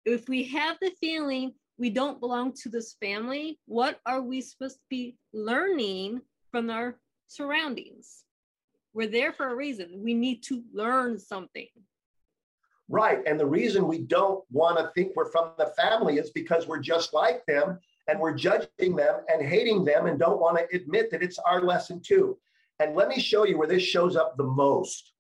If 0.06 0.28
we 0.28 0.44
have 0.46 0.78
the 0.82 0.92
feeling 1.00 1.54
we 1.78 1.90
don't 1.90 2.20
belong 2.20 2.54
to 2.62 2.70
this 2.70 2.96
family, 3.00 3.60
what 3.66 4.00
are 4.06 4.22
we 4.22 4.42
supposed 4.42 4.76
to 4.76 4.82
be 4.90 5.18
learning 5.34 6.22
from 6.52 6.70
our 6.70 7.00
surroundings? 7.28 8.24
We're 8.94 9.08
there 9.08 9.34
for 9.34 9.50
a 9.50 9.56
reason. 9.56 10.02
We 10.04 10.14
need 10.14 10.44
to 10.44 10.64
learn 10.74 11.18
something. 11.18 11.68
Right. 12.90 13.24
And 13.26 13.40
the 13.40 13.46
reason 13.46 13.88
we 13.88 14.00
don't 14.00 14.44
want 14.52 14.78
to 14.78 14.92
think 14.94 15.16
we're 15.16 15.32
from 15.32 15.52
the 15.58 15.74
family 15.78 16.18
is 16.18 16.30
because 16.32 16.68
we're 16.68 16.80
just 16.80 17.14
like 17.14 17.46
them 17.46 17.80
and 18.08 18.20
we're 18.20 18.36
judging 18.36 18.96
them 18.96 19.22
and 19.32 19.42
hating 19.42 19.86
them 19.86 20.06
and 20.06 20.20
don't 20.20 20.40
want 20.40 20.58
to 20.58 20.76
admit 20.76 21.10
that 21.12 21.24
it's 21.24 21.40
our 21.40 21.62
lesson 21.62 22.02
too. 22.02 22.38
And 22.80 22.96
let 22.96 23.08
me 23.08 23.20
show 23.20 23.46
you 23.46 23.58
where 23.58 23.68
this 23.68 23.84
shows 23.84 24.16
up 24.16 24.36
the 24.38 24.44
most. 24.44 25.14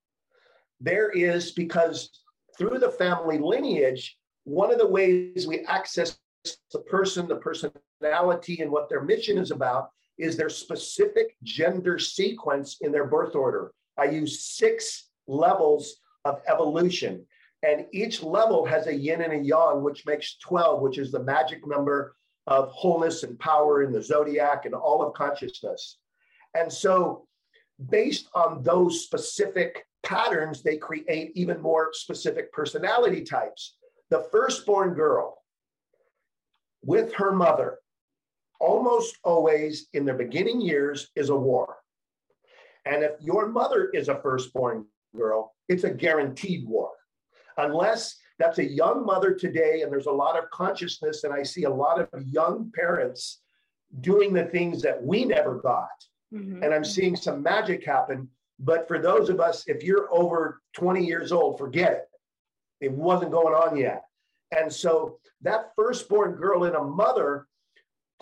There 0.81 1.09
is 1.11 1.51
because 1.51 2.09
through 2.57 2.79
the 2.79 2.91
family 2.91 3.37
lineage, 3.37 4.17
one 4.43 4.71
of 4.71 4.79
the 4.79 4.87
ways 4.87 5.47
we 5.47 5.61
access 5.61 6.17
the 6.71 6.79
person, 6.79 7.27
the 7.27 7.37
personality, 7.37 8.61
and 8.61 8.71
what 8.71 8.89
their 8.89 9.01
mission 9.03 9.37
is 9.37 9.51
about 9.51 9.89
is 10.17 10.35
their 10.35 10.49
specific 10.49 11.35
gender 11.43 11.97
sequence 11.97 12.77
in 12.81 12.91
their 12.91 13.07
birth 13.07 13.35
order. 13.35 13.71
I 13.97 14.05
use 14.05 14.45
six 14.45 15.09
levels 15.27 15.97
of 16.25 16.41
evolution. 16.47 17.25
And 17.63 17.85
each 17.93 18.21
level 18.21 18.65
has 18.65 18.87
a 18.87 18.93
yin 18.93 19.21
and 19.21 19.33
a 19.33 19.37
yang, 19.37 19.83
which 19.83 20.05
makes 20.05 20.37
12, 20.39 20.81
which 20.81 20.97
is 20.97 21.11
the 21.11 21.23
magic 21.23 21.65
number 21.65 22.15
of 22.45 22.69
wholeness 22.71 23.23
and 23.23 23.39
power 23.39 23.83
in 23.83 23.93
the 23.93 24.01
zodiac 24.01 24.65
and 24.65 24.75
all 24.75 25.01
of 25.01 25.13
consciousness. 25.13 25.97
And 26.53 26.71
so, 26.71 27.25
based 27.89 28.27
on 28.33 28.63
those 28.63 29.03
specific 29.03 29.85
patterns, 30.03 30.61
they 30.61 30.77
create 30.77 31.31
even 31.35 31.61
more 31.61 31.89
specific 31.93 32.51
personality 32.51 33.23
types. 33.23 33.77
The 34.09 34.27
firstborn 34.31 34.93
girl 34.93 35.37
with 36.83 37.13
her 37.13 37.31
mother, 37.31 37.79
almost 38.59 39.17
always 39.23 39.87
in 39.93 40.05
their 40.05 40.17
beginning 40.17 40.61
years, 40.61 41.09
is 41.15 41.29
a 41.29 41.35
war. 41.35 41.77
And 42.85 43.03
if 43.03 43.13
your 43.21 43.47
mother 43.47 43.89
is 43.93 44.09
a 44.09 44.21
firstborn 44.21 44.85
girl, 45.15 45.53
it's 45.69 45.85
a 45.85 45.89
guaranteed 45.89 46.67
war 46.67 46.91
unless 47.57 48.17
that's 48.39 48.59
a 48.59 48.69
young 48.69 49.05
mother 49.05 49.33
today 49.33 49.81
and 49.81 49.91
there's 49.91 50.07
a 50.07 50.11
lot 50.11 50.37
of 50.37 50.49
consciousness 50.51 51.23
and 51.23 51.33
i 51.33 51.43
see 51.43 51.63
a 51.63 51.69
lot 51.69 51.99
of 51.99 52.09
young 52.25 52.71
parents 52.73 53.41
doing 54.01 54.33
the 54.33 54.45
things 54.45 54.81
that 54.81 55.01
we 55.03 55.25
never 55.25 55.59
got 55.59 55.87
mm-hmm. 56.33 56.63
and 56.63 56.73
i'm 56.73 56.85
seeing 56.85 57.15
some 57.15 57.41
magic 57.41 57.85
happen 57.85 58.27
but 58.59 58.87
for 58.87 58.99
those 58.99 59.29
of 59.29 59.39
us 59.39 59.63
if 59.67 59.83
you're 59.83 60.13
over 60.13 60.61
20 60.73 61.05
years 61.05 61.31
old 61.31 61.57
forget 61.57 61.91
it 61.91 62.09
it 62.81 62.91
wasn't 62.91 63.31
going 63.31 63.53
on 63.53 63.77
yet 63.77 64.03
and 64.57 64.71
so 64.71 65.17
that 65.41 65.71
firstborn 65.75 66.35
girl 66.35 66.65
and 66.65 66.75
a 66.75 66.83
mother 66.83 67.47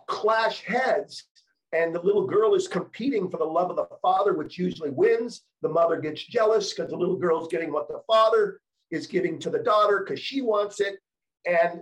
clash 0.08 0.62
heads 0.62 1.25
and 1.74 1.96
the 1.96 2.01
little 2.01 2.27
girl 2.27 2.53
is 2.53 2.68
competing 2.68 3.30
for 3.30 3.38
the 3.38 3.46
love 3.46 3.70
of 3.70 3.77
the 3.77 3.88
father, 4.01 4.34
which 4.34 4.58
usually 4.58 4.89
wins. 4.89 5.44
The 5.62 5.70
mother 5.70 6.00
gets 6.00 6.24
jealous 6.24 6.74
because 6.74 6.91
the 6.91 6.98
little 6.98 7.15
girl's 7.15 7.48
getting 7.48 7.72
what 7.72 7.88
the 7.88 8.01
father 8.08 8.60
is 8.89 9.08
giving 9.08 9.39
to 9.39 9.50
the 9.50 9.60
daughter 9.60 10.03
because 10.03 10.20
she 10.20 10.41
wants 10.41 10.82
it. 10.82 11.00
And 11.46 11.82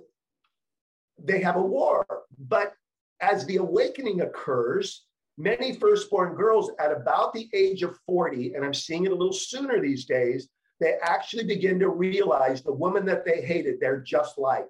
they 1.18 1.42
have 1.42 1.56
a 1.56 1.62
war. 1.62 2.06
But 2.38 2.74
as 3.20 3.46
the 3.46 3.58
awakening 3.58 4.22
occurs, 4.22 5.06
many 5.39 5.74
firstborn 5.74 6.36
girls 6.36 6.69
at 6.79 6.91
about 6.91 7.34
the 7.34 7.50
age 7.53 7.81
of 7.81 7.98
40, 8.05 8.53
and 8.53 8.63
I'm 8.63 8.74
seeing 8.74 9.05
it 9.05 9.12
a 9.12 9.15
little 9.15 9.34
sooner 9.34 9.81
these 9.81 10.05
days, 10.05 10.50
they 10.79 10.96
actually 11.01 11.46
begin 11.46 11.79
to 11.79 11.89
realize 11.89 12.62
the 12.62 12.74
woman 12.74 13.05
that 13.05 13.25
they 13.25 13.41
hated, 13.41 13.79
they're 13.79 14.01
just 14.01 14.38
like. 14.38 14.69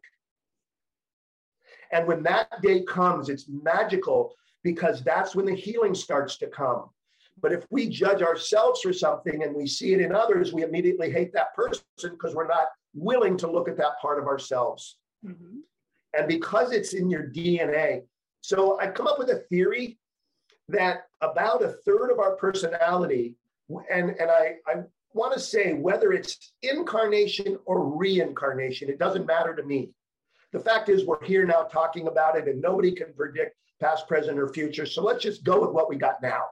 And 1.92 2.08
when 2.08 2.24
that 2.24 2.62
day 2.62 2.84
comes, 2.84 3.30
it's 3.30 3.50
magical 3.50 4.34
because 4.64 5.04
that's 5.04 5.36
when 5.36 5.46
the 5.46 5.56
healing 5.56 5.96
starts 5.96 6.38
to 6.38 6.48
come. 6.48 6.86
But 7.42 7.52
if 7.52 7.66
we 7.72 7.90
judge 7.90 8.22
ourselves 8.22 8.82
for 8.82 8.94
something 8.94 9.44
and 9.44 9.56
we 9.56 9.66
see 9.66 9.94
it 9.94 10.02
in 10.02 10.14
others, 10.14 10.54
we 10.54 10.64
immediately 10.64 11.10
hate 11.10 11.34
that 11.34 11.56
person 11.56 11.84
because 12.04 12.36
we're 12.36 12.48
not 12.48 12.68
willing 12.94 13.38
to 13.38 13.50
look 13.50 13.70
at 13.70 13.78
that 13.78 14.00
part 14.02 14.20
of 14.20 14.28
ourselves. 14.28 14.98
Mm-hmm. 15.26 15.60
And 16.18 16.28
because 16.28 16.72
it's 16.72 16.94
in 16.94 17.10
your 17.10 17.28
DNA. 17.28 18.04
So 18.42 18.80
I 18.80 18.88
come 18.88 19.08
up 19.08 19.20
with 19.20 19.30
a 19.30 19.44
theory 19.50 19.99
that 20.70 21.08
about 21.22 21.64
a 21.64 21.70
third 21.86 22.12
of 22.12 22.20
our 22.20 22.36
personality, 22.36 23.36
and, 23.92 24.12
and 24.12 24.32
I, 24.32 24.56
I 24.66 24.76
want 25.14 25.34
to 25.34 25.40
say 25.40 25.74
whether 25.74 26.12
it's 26.14 26.54
incarnation 26.62 27.58
or 27.66 27.96
reincarnation, 27.96 28.90
it 28.90 29.00
doesn't 29.00 29.26
matter 29.26 29.56
to 29.56 29.64
me. 29.64 29.92
The 30.52 30.60
fact 30.60 30.90
is, 30.90 31.06
we're 31.06 31.24
here 31.24 31.46
now 31.46 31.64
talking 31.64 32.08
about 32.08 32.36
it, 32.36 32.48
and 32.48 32.62
nobody 32.62 32.92
can 32.92 33.14
predict 33.14 33.56
past, 33.80 34.08
present, 34.08 34.40
or 34.40 34.50
future. 34.50 34.86
So 34.86 35.04
let's 35.04 35.24
just 35.24 35.44
go 35.44 35.62
with 35.62 35.72
what 35.72 35.90
we 35.90 35.96
got 35.96 36.22
now 36.22 36.46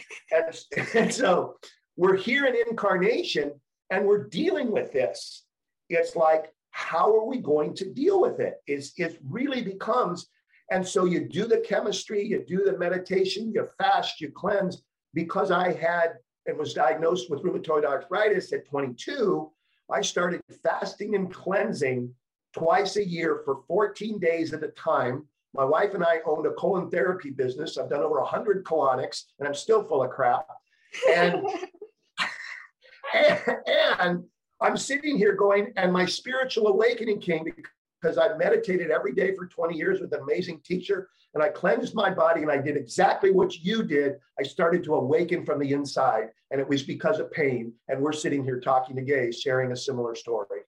and, 0.30 0.86
and 0.94 1.12
so 1.12 1.56
we're 1.96 2.16
here 2.16 2.46
in 2.46 2.54
incarnation 2.68 3.52
and 3.90 4.06
we're 4.06 4.28
dealing 4.28 4.70
with 4.70 4.92
this. 4.92 5.44
It's 5.88 6.16
like, 6.16 6.52
how 6.70 7.14
are 7.14 7.26
we 7.26 7.38
going 7.38 7.74
to 7.76 7.92
deal 7.92 8.20
with? 8.20 8.40
It's, 8.66 8.92
it 8.96 9.18
really 9.28 9.62
becomes, 9.62 10.26
and 10.72 10.86
so 10.86 11.04
you 11.04 11.28
do 11.28 11.46
the 11.46 11.58
chemistry, 11.58 12.26
you 12.26 12.44
do 12.46 12.64
the 12.64 12.78
meditation, 12.78 13.52
you 13.54 13.68
fast, 13.78 14.20
you 14.20 14.30
cleanse. 14.30 14.82
Because 15.14 15.50
I 15.50 15.72
had 15.72 16.14
and 16.46 16.58
was 16.58 16.72
diagnosed 16.72 17.30
with 17.30 17.42
rheumatoid 17.42 17.84
arthritis 17.84 18.52
at 18.52 18.66
22, 18.66 19.50
I 19.90 20.00
started 20.00 20.40
fasting 20.62 21.14
and 21.14 21.32
cleansing 21.32 22.12
twice 22.54 22.96
a 22.96 23.06
year 23.06 23.42
for 23.44 23.62
14 23.68 24.18
days 24.18 24.52
at 24.54 24.64
a 24.64 24.68
time 24.68 25.26
my 25.54 25.64
wife 25.64 25.94
and 25.94 26.02
I 26.02 26.20
owned 26.24 26.46
a 26.46 26.52
colon 26.52 26.90
therapy 26.90 27.30
business. 27.30 27.76
I've 27.76 27.90
done 27.90 28.02
over 28.02 28.20
100 28.20 28.64
colonics 28.64 29.24
and 29.38 29.46
I'm 29.46 29.54
still 29.54 29.84
full 29.84 30.02
of 30.02 30.10
crap. 30.10 30.46
And, 31.10 31.46
and, 33.14 33.40
and 34.00 34.24
I'm 34.60 34.76
sitting 34.76 35.18
here 35.18 35.34
going, 35.34 35.72
and 35.76 35.92
my 35.92 36.06
spiritual 36.06 36.68
awakening 36.68 37.20
came 37.20 37.44
because 38.02 38.18
I 38.18 38.36
meditated 38.36 38.90
every 38.90 39.12
day 39.12 39.34
for 39.34 39.46
20 39.46 39.76
years 39.76 40.00
with 40.00 40.12
an 40.12 40.20
amazing 40.22 40.60
teacher 40.64 41.08
and 41.34 41.42
I 41.42 41.48
cleansed 41.48 41.94
my 41.94 42.10
body 42.10 42.42
and 42.42 42.50
I 42.50 42.58
did 42.58 42.76
exactly 42.76 43.30
what 43.30 43.56
you 43.58 43.82
did. 43.82 44.14
I 44.38 44.42
started 44.42 44.82
to 44.84 44.94
awaken 44.94 45.46
from 45.46 45.60
the 45.60 45.72
inside 45.72 46.28
and 46.50 46.60
it 46.60 46.68
was 46.68 46.82
because 46.82 47.20
of 47.20 47.30
pain. 47.30 47.72
And 47.88 48.00
we're 48.00 48.12
sitting 48.12 48.42
here 48.44 48.60
talking 48.60 48.96
to 48.96 49.02
gays, 49.02 49.40
sharing 49.40 49.72
a 49.72 49.76
similar 49.76 50.14
story. 50.14 50.60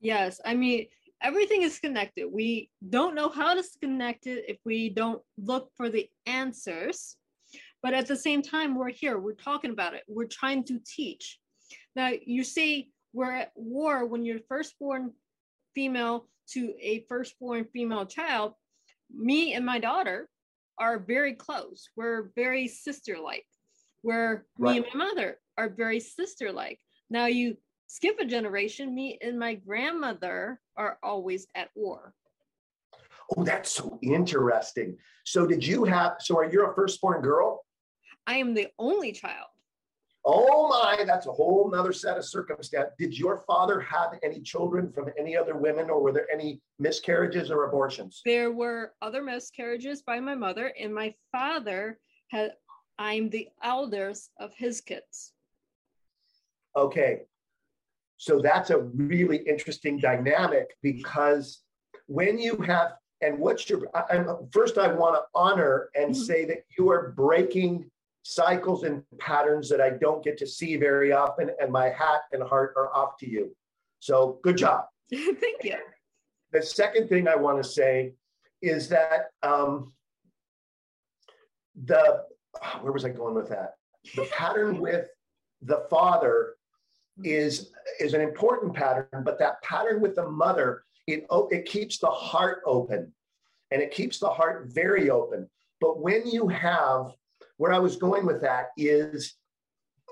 Yes. 0.00 0.40
I 0.44 0.54
mean, 0.54 0.86
everything 1.22 1.62
is 1.62 1.78
connected. 1.78 2.26
We 2.30 2.70
don't 2.88 3.14
know 3.14 3.30
how 3.30 3.54
to 3.54 3.64
connect 3.80 4.26
it 4.26 4.44
if 4.46 4.58
we 4.64 4.90
don't 4.90 5.22
look 5.38 5.70
for 5.76 5.88
the 5.88 6.08
answers. 6.26 7.16
But 7.82 7.94
at 7.94 8.06
the 8.06 8.16
same 8.16 8.42
time, 8.42 8.76
we're 8.76 8.90
here, 8.90 9.18
we're 9.18 9.32
talking 9.32 9.70
about 9.70 9.94
it, 9.94 10.02
we're 10.06 10.26
trying 10.26 10.64
to 10.64 10.78
teach. 10.86 11.38
Now, 11.96 12.10
you 12.26 12.44
see, 12.44 12.90
we're 13.14 13.32
at 13.32 13.52
war 13.54 14.04
when 14.04 14.22
you're 14.22 14.40
firstborn 14.48 15.12
female 15.74 16.26
to 16.52 16.74
a 16.80 17.04
firstborn 17.08 17.66
female 17.72 18.06
child. 18.06 18.52
Me 19.12 19.54
and 19.54 19.64
my 19.64 19.78
daughter 19.78 20.28
are 20.78 20.98
very 20.98 21.34
close. 21.34 21.88
We're 21.96 22.30
very 22.34 22.66
sister 22.68 23.18
like. 23.18 23.46
Where 24.02 24.46
right. 24.58 24.72
me 24.72 24.78
and 24.78 24.86
my 24.94 25.04
mother 25.04 25.38
are 25.58 25.68
very 25.68 26.00
sister 26.00 26.52
like. 26.52 26.80
Now, 27.10 27.26
you 27.26 27.56
skip 27.86 28.18
a 28.18 28.24
generation, 28.24 28.94
me 28.94 29.18
and 29.20 29.38
my 29.38 29.54
grandmother 29.54 30.60
are 30.76 30.98
always 31.02 31.46
at 31.54 31.68
war. 31.74 32.14
Oh, 33.36 33.44
that's 33.44 33.70
so 33.70 33.98
interesting. 34.02 34.96
So, 35.24 35.46
did 35.46 35.64
you 35.64 35.84
have, 35.84 36.16
so 36.20 36.38
are 36.38 36.50
you 36.50 36.66
a 36.66 36.74
firstborn 36.74 37.20
girl? 37.20 37.64
I 38.26 38.36
am 38.36 38.54
the 38.54 38.68
only 38.78 39.12
child. 39.12 39.49
Oh 40.32 40.68
my, 40.68 41.02
that's 41.04 41.26
a 41.26 41.32
whole 41.32 41.68
nother 41.68 41.92
set 41.92 42.16
of 42.16 42.24
circumstance. 42.24 42.90
Did 42.96 43.18
your 43.18 43.42
father 43.48 43.80
have 43.80 44.16
any 44.22 44.40
children 44.40 44.92
from 44.92 45.10
any 45.18 45.36
other 45.36 45.56
women, 45.56 45.90
or 45.90 46.00
were 46.00 46.12
there 46.12 46.28
any 46.32 46.60
miscarriages 46.78 47.50
or 47.50 47.64
abortions? 47.64 48.22
There 48.24 48.52
were 48.52 48.92
other 49.02 49.24
miscarriages 49.24 50.02
by 50.02 50.20
my 50.20 50.36
mother, 50.36 50.72
and 50.78 50.94
my 50.94 51.16
father 51.32 51.98
had, 52.28 52.52
I'm 52.96 53.28
the 53.28 53.48
eldest 53.64 54.30
of 54.38 54.52
his 54.56 54.80
kids. 54.80 55.32
Okay. 56.76 57.22
So 58.16 58.40
that's 58.40 58.70
a 58.70 58.78
really 58.78 59.38
interesting 59.38 59.98
dynamic 59.98 60.76
because 60.80 61.62
when 62.06 62.38
you 62.38 62.56
have, 62.58 62.92
and 63.20 63.36
what's 63.36 63.68
your, 63.68 63.88
I, 63.96 64.24
first 64.52 64.78
I 64.78 64.92
want 64.92 65.16
to 65.16 65.22
honor 65.34 65.90
and 65.96 66.12
mm-hmm. 66.12 66.22
say 66.22 66.44
that 66.44 66.58
you 66.78 66.88
are 66.90 67.12
breaking 67.16 67.90
cycles 68.22 68.84
and 68.84 69.02
patterns 69.18 69.68
that 69.68 69.80
I 69.80 69.90
don't 69.90 70.22
get 70.22 70.36
to 70.38 70.46
see 70.46 70.76
very 70.76 71.12
often, 71.12 71.50
and 71.60 71.72
my 71.72 71.86
hat 71.86 72.22
and 72.32 72.42
heart 72.42 72.74
are 72.76 72.94
off 72.94 73.16
to 73.18 73.30
you. 73.30 73.54
So 73.98 74.38
good 74.42 74.56
job. 74.56 74.84
Thank 75.10 75.64
you. 75.64 75.76
The 76.52 76.62
second 76.62 77.08
thing 77.08 77.28
I 77.28 77.36
want 77.36 77.62
to 77.62 77.68
say 77.68 78.14
is 78.62 78.88
that 78.88 79.30
um, 79.42 79.92
the 81.84 82.24
where 82.80 82.92
was 82.92 83.04
I 83.04 83.10
going 83.10 83.34
with 83.34 83.48
that? 83.48 83.74
The 84.16 84.26
pattern 84.32 84.78
with 84.80 85.06
the 85.62 85.86
father 85.88 86.54
is 87.22 87.70
is 88.00 88.14
an 88.14 88.20
important 88.20 88.74
pattern, 88.74 89.22
but 89.24 89.38
that 89.38 89.62
pattern 89.62 90.00
with 90.00 90.14
the 90.16 90.28
mother 90.28 90.84
it 91.06 91.26
it 91.50 91.66
keeps 91.66 91.98
the 91.98 92.10
heart 92.10 92.62
open, 92.66 93.12
and 93.70 93.82
it 93.82 93.90
keeps 93.92 94.18
the 94.18 94.28
heart 94.28 94.66
very 94.68 95.10
open. 95.10 95.48
But 95.80 96.00
when 96.00 96.26
you 96.26 96.48
have 96.48 97.12
where 97.60 97.74
I 97.74 97.78
was 97.78 97.96
going 97.96 98.24
with 98.24 98.40
that 98.40 98.68
is 98.78 99.34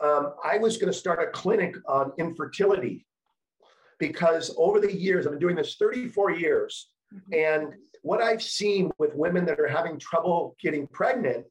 um, 0.05 0.35
I 0.45 0.59
was 0.59 0.77
going 0.77 0.93
to 0.93 0.99
start 0.99 1.19
a 1.23 1.29
clinic 1.29 1.75
on 1.89 2.13
infertility 2.19 3.07
because 3.99 4.55
over 4.59 4.81
the 4.81 4.95
years, 4.95 5.25
I've 5.25 5.33
been 5.33 5.41
doing 5.41 5.57
this 5.57 5.77
34 5.77 6.33
years. 6.33 6.91
Mm-hmm. 7.13 7.65
And 7.65 7.75
what 8.03 8.21
I've 8.21 8.43
seen 8.43 8.91
with 8.99 9.15
women 9.15 9.47
that 9.47 9.59
are 9.59 9.67
having 9.67 9.99
trouble 9.99 10.57
getting 10.61 10.87
pregnant 10.89 11.47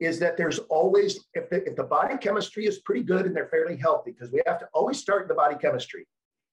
is 0.00 0.18
that 0.18 0.36
there's 0.36 0.58
always, 0.68 1.18
if 1.32 1.48
the, 1.48 1.66
if 1.66 1.76
the 1.76 1.82
body 1.82 2.18
chemistry 2.18 2.66
is 2.66 2.80
pretty 2.80 3.02
good 3.02 3.24
and 3.24 3.34
they're 3.34 3.48
fairly 3.48 3.78
healthy, 3.78 4.10
because 4.10 4.30
we 4.30 4.42
have 4.46 4.58
to 4.58 4.68
always 4.74 4.98
start 4.98 5.22
in 5.22 5.28
the 5.28 5.34
body 5.34 5.56
chemistry. 5.58 6.06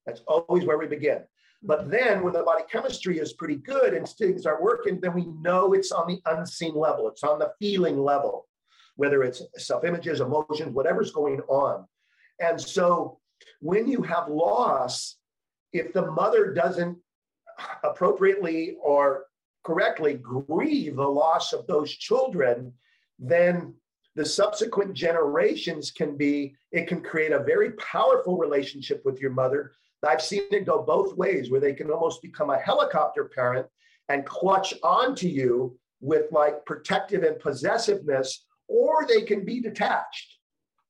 That's 0.05 0.21
always 0.25 0.63
where 0.63 0.77
we 0.77 0.87
begin. 0.87 1.19
But 1.63 1.81
mm-hmm. 1.81 1.89
then 1.89 2.23
when 2.23 2.31
the 2.31 2.43
body 2.43 2.63
chemistry 2.71 3.19
is 3.19 3.33
pretty 3.33 3.57
good 3.57 3.93
and 3.93 4.07
things 4.07 4.45
are 4.45 4.63
working, 4.63 5.01
then 5.01 5.13
we 5.13 5.25
know 5.41 5.73
it's 5.73 5.91
on 5.91 6.07
the 6.07 6.21
unseen 6.27 6.75
level, 6.75 7.09
it's 7.09 7.23
on 7.23 7.39
the 7.39 7.51
feeling 7.59 7.99
level 7.99 8.47
whether 8.95 9.23
it's 9.23 9.41
self 9.57 9.83
images, 9.83 10.21
emotions, 10.21 10.73
whatever's 10.73 11.11
going 11.11 11.41
on. 11.41 11.85
And 12.39 12.59
so 12.59 13.19
when 13.61 13.87
you 13.87 14.01
have 14.01 14.27
loss, 14.27 15.17
if 15.73 15.93
the 15.93 16.11
mother 16.11 16.53
doesn't 16.53 16.97
appropriately 17.83 18.77
or 18.81 19.25
correctly 19.63 20.15
grieve 20.15 20.95
the 20.95 21.07
loss 21.07 21.53
of 21.53 21.65
those 21.67 21.91
children, 21.91 22.73
then 23.19 23.73
the 24.15 24.25
subsequent 24.25 24.93
generations 24.93 25.91
can 25.91 26.15
be, 26.15 26.55
it 26.71 26.87
can 26.87 27.01
create 27.01 27.31
a 27.31 27.43
very 27.43 27.71
powerful 27.71 28.37
relationship 28.37 29.01
with 29.03 29.19
your 29.19 29.31
mother. 29.31 29.71
I've 30.07 30.21
seen 30.21 30.43
it 30.51 30.65
go 30.65 30.83
both 30.83 31.17
ways 31.17 31.49
where 31.49 31.59
they 31.59 31.73
can 31.73 31.89
almost 31.89 32.21
become 32.21 32.51
a 32.51 32.59
helicopter 32.59 33.25
parent 33.25 33.65
and 34.09 34.25
clutch 34.25 34.73
onto 34.83 35.27
you 35.27 35.77
with 35.99 36.31
like 36.31 36.63
protective 36.65 37.23
and 37.23 37.39
possessiveness 37.39 38.45
or 38.67 39.05
they 39.07 39.21
can 39.21 39.45
be 39.45 39.59
detached, 39.61 40.37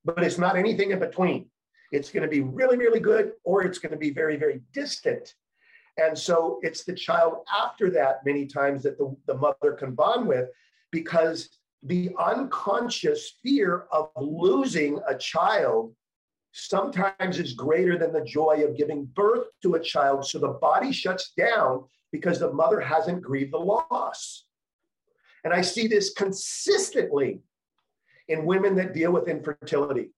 but 0.03 0.23
it's 0.23 0.37
not 0.37 0.55
anything 0.55 0.91
in 0.91 0.99
between. 0.99 1.49
It's 1.91 2.09
going 2.09 2.23
to 2.23 2.29
be 2.29 2.41
really, 2.41 2.77
really 2.77 2.99
good, 2.99 3.33
or 3.43 3.63
it's 3.63 3.79
going 3.79 3.91
to 3.91 3.97
be 3.97 4.11
very, 4.11 4.37
very 4.37 4.61
distant. 4.73 5.33
And 5.97 6.17
so 6.17 6.59
it's 6.61 6.83
the 6.83 6.93
child 6.93 7.45
after 7.55 7.89
that, 7.91 8.25
many 8.25 8.45
times, 8.45 8.83
that 8.83 8.97
the, 8.97 9.15
the 9.27 9.35
mother 9.35 9.73
can 9.73 9.93
bond 9.93 10.27
with 10.27 10.49
because 10.91 11.49
the 11.83 12.11
unconscious 12.19 13.37
fear 13.43 13.85
of 13.91 14.09
losing 14.17 14.99
a 15.07 15.17
child 15.17 15.93
sometimes 16.51 17.37
is 17.37 17.53
greater 17.53 17.97
than 17.97 18.13
the 18.13 18.23
joy 18.23 18.63
of 18.65 18.77
giving 18.77 19.05
birth 19.13 19.47
to 19.61 19.75
a 19.75 19.79
child. 19.79 20.25
So 20.25 20.39
the 20.39 20.57
body 20.61 20.91
shuts 20.91 21.33
down 21.37 21.83
because 22.11 22.39
the 22.39 22.53
mother 22.53 22.79
hasn't 22.79 23.21
grieved 23.21 23.53
the 23.53 23.57
loss. 23.57 24.45
And 25.43 25.53
I 25.53 25.61
see 25.61 25.87
this 25.87 26.13
consistently 26.13 27.41
in 28.27 28.45
women 28.45 28.75
that 28.75 28.93
deal 28.93 29.11
with 29.11 29.27
infertility. 29.27 30.11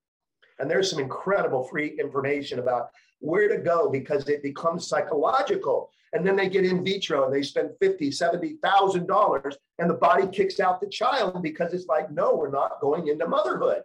And 0.60 0.70
there's 0.70 0.90
some 0.90 1.00
incredible 1.00 1.64
free 1.64 2.00
information 2.00 2.60
about 2.60 2.90
where 3.20 3.48
to 3.48 3.58
go 3.58 3.90
because 3.90 4.28
it 4.28 4.44
becomes 4.44 4.88
psychological. 4.88 5.92
And 6.14 6.26
then 6.26 6.36
they 6.36 6.50
get 6.50 6.66
in 6.66 6.86
vitro 6.86 7.26
and 7.26 7.34
they 7.34 7.44
spend 7.44 7.72
fifty, 7.82 8.12
seventy 8.12 8.58
thousand 8.64 9.08
dollars, 9.08 9.58
and 9.80 9.90
the 9.90 9.96
body 9.96 10.28
kicks 10.28 10.60
out 10.60 10.80
the 10.80 10.88
child 10.88 11.44
because 11.44 11.74
it's 11.74 11.88
like, 11.88 12.12
no, 12.12 12.36
we're 12.36 12.50
not 12.50 12.80
going 12.80 13.08
into 13.08 13.28
motherhood 13.28 13.82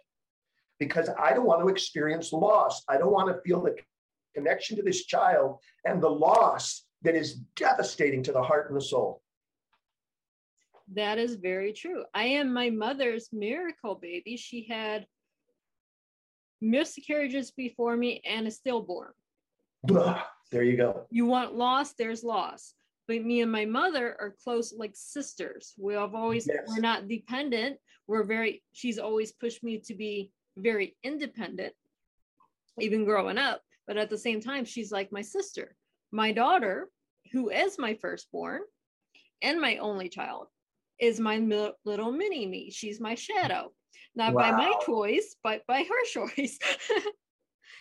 because 0.79 1.09
I 1.19 1.33
don't 1.33 1.47
want 1.47 1.63
to 1.63 1.69
experience 1.69 2.33
loss. 2.33 2.83
I 2.89 2.97
don't 2.97 3.13
want 3.13 3.29
to 3.29 3.41
feel 3.43 3.63
the 3.63 3.77
connection 4.35 4.77
to 4.77 4.83
this 4.83 5.05
child 5.05 5.59
and 5.85 6.03
the 6.03 6.09
loss 6.09 6.85
that 7.03 7.15
is 7.15 7.35
devastating 7.57 8.23
to 8.25 8.33
the 8.33 8.43
heart 8.43 8.69
and 8.69 8.77
the 8.77 8.85
soul. 8.85 9.22
That 10.95 11.19
is 11.19 11.37
very 11.37 11.73
true. 11.73 12.05
I 12.13 12.25
am 12.25 12.53
my 12.53 12.69
mother's 12.69 13.29
miracle 13.33 13.95
baby. 13.95 14.37
She 14.37 14.67
had 14.69 15.07
miscarriages 16.61 17.51
before 17.51 17.97
me 17.97 18.21
and 18.29 18.47
a 18.47 18.51
stillborn. 18.51 19.13
There 20.51 20.63
you 20.63 20.77
go. 20.77 21.07
You 21.11 21.25
want 21.25 21.55
loss, 21.55 21.95
there's 21.95 22.23
loss. 22.23 22.75
But 23.09 23.25
me 23.25 23.41
and 23.41 23.51
my 23.51 23.65
mother 23.65 24.17
are 24.21 24.37
close 24.45 24.73
like 24.77 24.93
sisters. 24.95 25.75
We 25.79 25.95
have 25.95 26.15
always 26.15 26.47
yes. 26.47 26.65
we're 26.69 26.81
not 26.81 27.09
dependent. 27.09 27.79
We're 28.07 28.23
very 28.23 28.63
she's 28.73 28.99
always 28.99 29.33
pushed 29.33 29.65
me 29.65 29.79
to 29.87 29.95
be 29.95 30.31
very 30.57 30.97
independent, 31.03 31.73
even 32.79 33.05
growing 33.05 33.39
up. 33.39 33.63
But 33.87 33.97
at 33.97 34.11
the 34.11 34.19
same 34.19 34.41
time, 34.41 34.65
she's 34.65 34.93
like 34.93 35.11
my 35.11 35.23
sister. 35.23 35.75
My 36.13 36.33
daughter, 36.33 36.89
who 37.33 37.51
is 37.51 37.79
my 37.79 37.95
firstborn 37.95 38.61
and 39.41 39.61
my 39.61 39.79
only 39.79 40.09
child, 40.09 40.49
is 41.01 41.21
my 41.21 41.39
little 41.85 42.13
mini 42.13 42.47
me. 42.47 42.71
She's 42.71 43.01
my 43.01 43.15
shadow, 43.15 43.73
not 44.15 44.35
wow. 44.35 44.51
by 44.51 44.57
my 44.57 44.75
choice, 44.85 45.37
but 45.43 45.63
by 45.67 45.83
her 45.83 46.05
choice. 46.13 46.59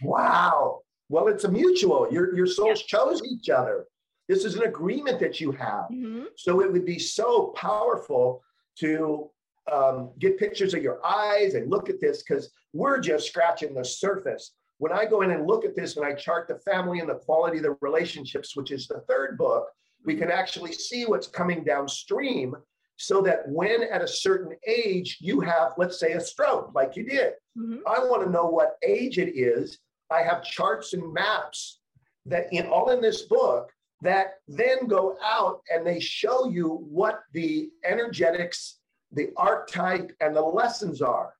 wow. 0.02 0.80
Well, 1.10 1.28
it's 1.28 1.44
a 1.44 1.52
mutual. 1.52 2.08
Your 2.12 2.36
your 2.36 2.48
souls 2.48 2.82
yeah. 2.82 3.00
chose 3.00 3.22
each 3.24 3.50
other. 3.50 3.86
This 4.30 4.46
is 4.46 4.56
an 4.56 4.64
agreement 4.64 5.20
that 5.20 5.42
you 5.42 5.52
have. 5.52 5.90
Mm-hmm. 5.92 6.24
So 6.38 6.62
it 6.62 6.72
would 6.72 6.86
be 6.86 7.00
so 7.00 7.48
powerful 7.56 8.42
to 8.80 9.30
um, 9.72 10.12
get 10.20 10.40
pictures 10.40 10.74
of 10.74 10.82
your 10.82 11.06
eyes 11.06 11.54
and 11.54 11.70
look 11.70 11.90
at 11.90 12.00
this 12.00 12.24
because 12.24 12.52
we're 12.74 13.00
just 13.00 13.28
scratching 13.28 13.74
the 13.74 13.84
surface. 13.84 14.54
When 14.78 14.92
I 14.92 15.06
go 15.06 15.22
in 15.22 15.32
and 15.32 15.46
look 15.46 15.66
at 15.66 15.76
this 15.76 15.98
and 15.98 16.06
I 16.06 16.14
chart 16.14 16.48
the 16.48 16.60
family 16.60 17.00
and 17.00 17.10
the 17.10 17.16
quality 17.16 17.58
of 17.58 17.64
the 17.64 17.78
relationships, 17.82 18.56
which 18.56 18.72
is 18.72 18.88
the 18.88 19.02
third 19.02 19.38
book, 19.38 19.68
we 20.06 20.16
can 20.16 20.32
actually 20.32 20.72
see 20.72 21.06
what's 21.06 21.28
coming 21.28 21.64
downstream 21.64 22.56
so 23.02 23.22
that 23.22 23.48
when 23.48 23.84
at 23.84 24.04
a 24.04 24.08
certain 24.08 24.56
age 24.68 25.18
you 25.20 25.40
have, 25.40 25.74
let's 25.78 26.00
say, 26.00 26.14
a 26.14 26.22
stroke 26.22 26.72
like 26.76 26.96
you 26.96 27.04
did, 27.04 27.34
mm-hmm. 27.58 27.80
I 27.88 28.00
want 28.00 28.24
to 28.24 28.30
know 28.30 28.46
what 28.46 28.78
age 28.84 29.18
it 29.18 29.36
is. 29.36 29.80
I 30.12 30.22
have 30.22 30.44
charts 30.44 30.94
and 30.94 31.14
maps 31.14 31.80
that 32.26 32.52
in 32.52 32.68
all 32.68 32.92
in 32.92 33.02
this 33.02 33.24
book 33.24 33.72
that 34.02 34.36
then 34.48 34.88
go 34.88 35.18
out 35.24 35.62
and 35.74 35.86
they 35.86 36.00
show 36.00 36.48
you 36.48 36.86
what 36.90 37.22
the 37.34 37.70
energetics, 37.86 38.80
the 39.12 39.30
archetype, 39.38 40.12
and 40.22 40.36
the 40.36 40.42
lessons 40.42 41.02
are. 41.02 41.34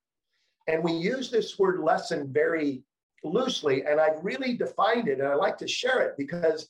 And 0.68 0.82
we 0.82 0.92
use 0.92 1.30
this 1.30 1.58
word 1.58 1.80
lesson 1.80 2.32
very 2.32 2.82
loosely, 3.24 3.84
and 3.84 4.00
I've 4.00 4.24
really 4.24 4.56
defined 4.56 5.08
it, 5.08 5.18
and 5.18 5.28
I 5.28 5.34
like 5.34 5.58
to 5.58 5.68
share 5.68 6.00
it 6.02 6.14
because, 6.16 6.68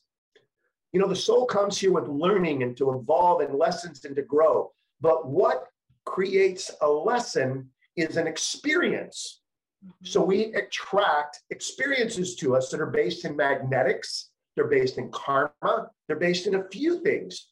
you 0.93 1.01
know, 1.01 1.09
the 1.09 1.17
soul 1.17 1.47
comes 1.47 1.79
here 1.79 1.93
with 1.93 2.09
learning 2.09 2.63
and 2.63 2.77
to 2.79 2.93
evolve 2.93 3.41
and 3.43 3.55
lessons 3.55 4.05
and 4.05 4.17
to 4.17 4.23
grow. 4.23 4.73
But 5.03 5.27
what 5.27 5.67
creates 6.07 6.71
a 6.81 6.89
lesson 6.89 7.69
is 7.97 8.17
an 8.17 8.27
experience. 8.27 9.43
Mm-hmm. 9.85 10.07
So 10.07 10.23
we 10.23 10.55
attract 10.55 11.41
experiences 11.51 12.37
to 12.37 12.57
us 12.57 12.71
that 12.71 12.81
are 12.81 12.87
based 12.87 13.25
in 13.25 13.37
magnetics, 13.37 14.31
they're 14.55 14.69
based 14.69 14.99
in 14.99 15.11
karma, 15.11 15.91
they're 16.07 16.17
based 16.17 16.47
in 16.47 16.55
a 16.55 16.69
few 16.69 17.03
things. 17.03 17.49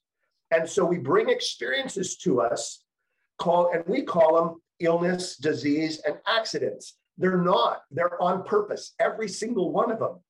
And 0.53 0.69
so 0.69 0.85
we 0.85 0.99
bring 0.99 1.29
experiences 1.29 2.17
to 2.19 2.41
us 2.41 2.85
call 3.39 3.73
and 3.73 3.85
we 3.87 4.03
call 4.03 4.37
them 4.37 4.63
illness, 4.79 5.37
disease, 5.37 6.01
and 6.07 6.17
accidents. 6.27 6.97
They're 7.19 7.43
not, 7.43 7.83
they're 7.91 8.21
on 8.23 8.45
purpose, 8.45 8.95
every 8.99 9.29
single 9.29 9.73
one 9.73 9.91
of 9.91 9.99
them. 9.99 10.21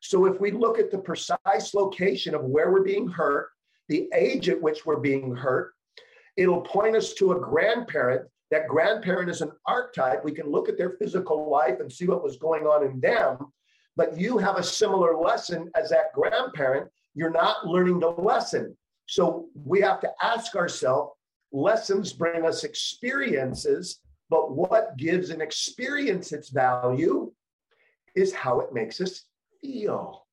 So 0.00 0.26
if 0.26 0.40
we 0.40 0.50
look 0.50 0.78
at 0.78 0.90
the 0.90 0.98
precise 0.98 1.74
location 1.74 2.34
of 2.34 2.42
where 2.42 2.72
we're 2.72 2.82
being 2.82 3.08
hurt, 3.08 3.50
the 3.88 4.08
age 4.14 4.48
at 4.48 4.60
which 4.60 4.84
we're 4.84 5.00
being 5.00 5.34
hurt, 5.34 5.72
it'll 6.36 6.60
point 6.60 6.96
us 6.96 7.14
to 7.14 7.32
a 7.32 7.40
grandparent. 7.40 8.28
That 8.50 8.68
grandparent 8.68 9.30
is 9.30 9.40
an 9.40 9.52
archetype. 9.66 10.24
We 10.24 10.32
can 10.32 10.50
look 10.50 10.68
at 10.68 10.76
their 10.76 10.90
physical 10.90 11.50
life 11.50 11.80
and 11.80 11.90
see 11.90 12.06
what 12.06 12.22
was 12.22 12.36
going 12.36 12.64
on 12.64 12.84
in 12.84 13.00
them. 13.00 13.38
But 13.96 14.18
you 14.18 14.38
have 14.38 14.56
a 14.56 14.62
similar 14.62 15.16
lesson 15.16 15.70
as 15.74 15.90
that 15.90 16.12
grandparent. 16.14 16.90
You're 17.14 17.30
not 17.30 17.66
learning 17.66 18.00
the 18.00 18.10
lesson. 18.10 18.76
So 19.06 19.48
we 19.54 19.80
have 19.80 20.00
to 20.00 20.10
ask 20.22 20.54
ourselves 20.54 21.12
lessons 21.52 22.12
bring 22.12 22.46
us 22.46 22.64
experiences, 22.64 24.00
but 24.30 24.52
what 24.52 24.96
gives 24.96 25.30
an 25.30 25.42
experience 25.42 26.32
its 26.32 26.48
value 26.48 27.30
is 28.14 28.32
how 28.32 28.60
it 28.60 28.72
makes 28.72 29.00
us 29.00 29.24
feel. 29.60 30.26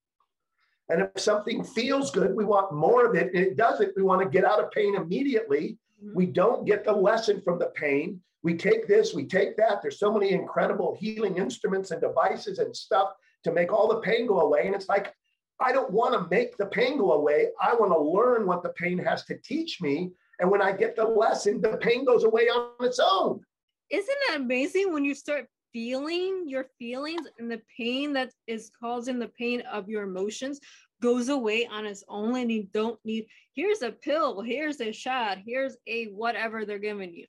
And 0.90 1.02
if 1.02 1.22
something 1.22 1.64
feels 1.64 2.12
good, 2.12 2.36
we 2.36 2.46
want 2.46 2.74
more 2.74 3.06
of 3.06 3.16
it. 3.16 3.34
And 3.34 3.44
it 3.44 3.58
doesn't, 3.58 3.96
we 3.96 4.02
want 4.02 4.22
to 4.22 4.30
get 4.30 4.46
out 4.46 4.64
of 4.64 4.72
pain 4.72 4.96
immediately. 4.96 5.78
Mm-hmm. 6.04 6.16
We 6.16 6.26
don't 6.26 6.66
get 6.66 6.84
the 6.84 6.94
lesson 6.94 7.42
from 7.42 7.60
the 7.60 7.72
pain. 7.76 8.22
We 8.42 8.56
take 8.56 8.88
this, 8.88 9.14
we 9.14 9.26
take 9.26 9.58
that. 9.58 9.82
There's 9.82 10.00
so 10.00 10.14
many 10.14 10.32
incredible 10.32 10.96
healing 11.00 11.38
instruments 11.38 11.92
and 11.92 12.02
devices 12.02 12.60
and 12.60 12.76
stuff 12.76 13.10
to 13.44 13.52
make 13.52 13.74
all 13.74 13.88
the 13.88 14.00
pain 14.00 14.28
go 14.28 14.40
away. 14.42 14.66
And 14.66 14.76
it's 14.76 14.88
like, 14.88 15.14
I 15.60 15.74
don't 15.74 15.92
want 15.92 16.14
to 16.14 16.30
make 16.34 16.56
the 16.56 16.68
pain 16.68 16.98
go 16.98 17.12
away. 17.14 17.50
I 17.62 17.76
want 17.76 17.92
to 17.92 18.00
learn 18.00 18.48
what 18.48 18.64
the 18.64 18.70
pain 18.70 18.98
has 19.00 19.26
to 19.26 19.38
teach 19.44 19.82
me. 19.82 20.12
And 20.40 20.50
when 20.50 20.62
I 20.62 20.72
get 20.72 20.96
the 20.96 21.04
lesson, 21.04 21.60
the 21.60 21.78
pain 21.78 22.06
goes 22.06 22.24
away 22.24 22.44
on 22.44 22.72
its 22.80 23.00
own. 23.00 23.42
Isn't 23.90 24.18
it 24.30 24.38
amazing 24.38 24.94
when 24.94 25.04
you 25.04 25.14
start 25.14 25.48
feeling 25.74 26.46
your 26.48 26.68
feelings 26.80 27.28
and 27.38 27.52
the 27.52 27.62
pain 27.78 28.14
that 28.14 28.32
is 28.48 28.72
causing 28.80 29.20
the 29.20 29.28
pain 29.28 29.62
of 29.72 29.90
your 29.90 30.04
emotions 30.04 30.60
goes 31.02 31.30
away 31.30 31.68
on 31.68 31.86
its 31.86 32.04
own 32.08 32.36
and 32.38 32.52
you 32.52 32.68
don't 32.74 33.00
need 33.04 33.26
here's 33.56 33.82
a 33.82 33.92
pill 33.92 34.42
here's 34.42 34.82
a 34.82 34.92
shot 34.92 35.38
here's 35.46 35.78
a 35.88 36.06
whatever 36.06 36.66
they're 36.66 36.80
giving 36.80 37.14
you 37.14 37.26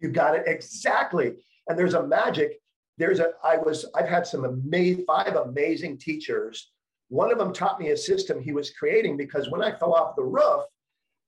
you 0.00 0.08
got 0.08 0.34
it 0.34 0.44
exactly 0.46 1.34
and 1.68 1.78
there's 1.78 1.94
a 1.94 2.06
magic 2.06 2.60
there's 2.98 3.20
a 3.20 3.32
i 3.42 3.56
was 3.56 3.86
i've 3.94 4.08
had 4.08 4.26
some 4.26 4.44
amazing 4.44 5.04
five 5.06 5.36
amazing 5.36 5.98
teachers 5.98 6.72
one 7.08 7.30
of 7.30 7.38
them 7.38 7.52
taught 7.52 7.78
me 7.78 7.90
a 7.90 7.96
system 7.96 8.40
he 8.40 8.52
was 8.52 8.70
creating 8.70 9.16
because 9.16 9.50
when 9.50 9.62
i 9.62 9.70
fell 9.70 9.94
off 9.94 10.16
the 10.16 10.22
roof 10.22 10.64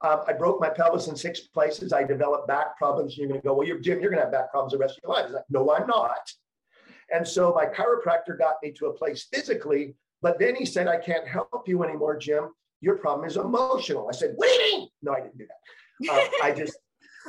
um, 0.03 0.21
I 0.29 0.35
broke 0.35 0.61
my 0.61 0.69
pelvis 0.69 1.09
in 1.09 1.17
six 1.17 1.41
places. 1.41 1.93
I 1.93 2.05
developed 2.05 2.47
back 2.47 2.77
problems. 2.77 3.13
and 3.13 3.19
You're 3.19 3.29
going 3.29 3.41
to 3.41 3.47
go, 3.47 3.55
well, 3.55 3.67
you're 3.67 3.81
Jim. 3.81 4.01
You're 4.01 4.11
going 4.11 4.19
to 4.19 4.25
have 4.25 4.33
back 4.33 4.51
problems 4.51 4.73
the 4.73 4.79
rest 4.79 4.99
of 4.99 5.05
your 5.05 5.13
life. 5.15 5.31
Like, 5.33 5.45
no, 5.49 5.73
I'm 5.73 5.87
not. 5.87 6.31
And 7.13 7.27
so 7.27 7.53
my 7.55 7.67
chiropractor 7.67 8.39
got 8.39 8.57
me 8.63 8.73
to 8.73 8.87
a 8.87 8.93
place 8.93 9.27
physically, 9.33 9.95
but 10.27 10.41
then 10.41 10.57
he 10.57 10.67
said, 10.67 10.89
I 10.89 10.99
can't 10.99 11.25
help 11.25 11.69
you 11.69 11.85
anymore, 11.85 12.17
Jim. 12.17 12.49
Your 12.81 12.97
problem 12.97 13.29
is 13.29 13.37
emotional. 13.37 14.09
I 14.09 14.13
said, 14.13 14.33
what 14.35 14.49
do 14.49 14.55
you 14.55 14.79
mean? 14.79 14.89
No, 15.01 15.13
I 15.13 15.21
didn't 15.21 15.39
do 15.39 15.47
that. 15.47 16.13
Uh, 16.13 16.29
I 16.43 16.51
just, 16.51 16.77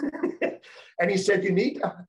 and 1.00 1.12
he 1.12 1.16
said, 1.16 1.44
you 1.44 1.52
need 1.52 1.76
to 1.76 2.08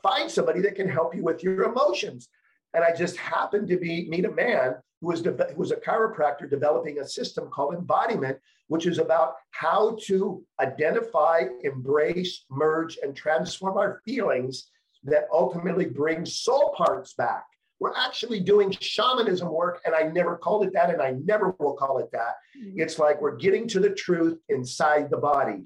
find 0.00 0.30
somebody 0.30 0.60
that 0.60 0.76
can 0.76 0.88
help 0.88 1.16
you 1.16 1.24
with 1.24 1.42
your 1.42 1.64
emotions. 1.64 2.28
And 2.74 2.84
I 2.84 2.94
just 2.94 3.16
happened 3.16 3.66
to 3.70 3.76
be 3.76 4.08
meet 4.08 4.24
a 4.24 4.30
man 4.30 4.76
who 5.00 5.08
was, 5.08 5.20
de- 5.20 5.32
who 5.32 5.56
was 5.56 5.72
a 5.72 5.76
chiropractor 5.76 6.48
developing 6.48 7.00
a 7.00 7.08
system 7.08 7.48
called 7.50 7.74
embodiment, 7.74 8.38
which 8.68 8.86
is 8.86 8.98
about 8.98 9.34
how 9.50 9.98
to 10.04 10.44
identify, 10.60 11.46
embrace, 11.64 12.44
merge, 12.48 13.00
and 13.02 13.16
transform 13.16 13.76
our 13.76 14.00
feelings 14.04 14.68
that 15.02 15.24
ultimately 15.32 15.86
bring 15.86 16.24
soul 16.24 16.72
parts 16.76 17.14
back. 17.14 17.46
We're 17.80 17.96
actually 17.96 18.40
doing 18.40 18.70
shamanism 18.70 19.50
work, 19.50 19.80
and 19.86 19.94
I 19.94 20.02
never 20.02 20.36
called 20.36 20.66
it 20.66 20.72
that, 20.74 20.90
and 20.90 21.00
I 21.00 21.12
never 21.24 21.56
will 21.58 21.74
call 21.74 21.98
it 21.98 22.10
that. 22.12 22.34
Mm-hmm. 22.56 22.78
It's 22.78 22.98
like 22.98 23.20
we're 23.20 23.36
getting 23.36 23.66
to 23.68 23.80
the 23.80 23.90
truth 23.90 24.38
inside 24.50 25.10
the 25.10 25.16
body, 25.16 25.64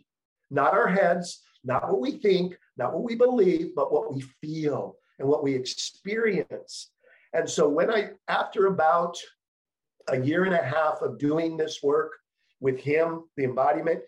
not 0.50 0.74
our 0.74 0.87
heads, 0.87 1.42
not 1.64 1.88
what 1.88 2.00
we 2.00 2.12
think, 2.12 2.57
not 2.77 2.92
what 2.92 3.03
we 3.03 3.16
believe, 3.16 3.74
but 3.74 3.92
what 3.92 4.14
we 4.14 4.20
feel 4.40 4.96
and 5.18 5.29
what 5.29 5.42
we 5.42 5.55
experience. 5.55 6.90
And 7.33 7.50
so 7.50 7.68
when 7.68 7.90
I, 7.90 8.11
after 8.29 8.66
about 8.66 9.18
a 10.09 10.20
year 10.20 10.44
and 10.44 10.55
a 10.55 10.62
half 10.62 11.03
of 11.03 11.18
doing 11.18 11.57
this 11.57 11.83
work 11.83 12.12
with 12.61 12.79
him, 12.79 13.24
the 13.37 13.44
embodiment, 13.44 14.00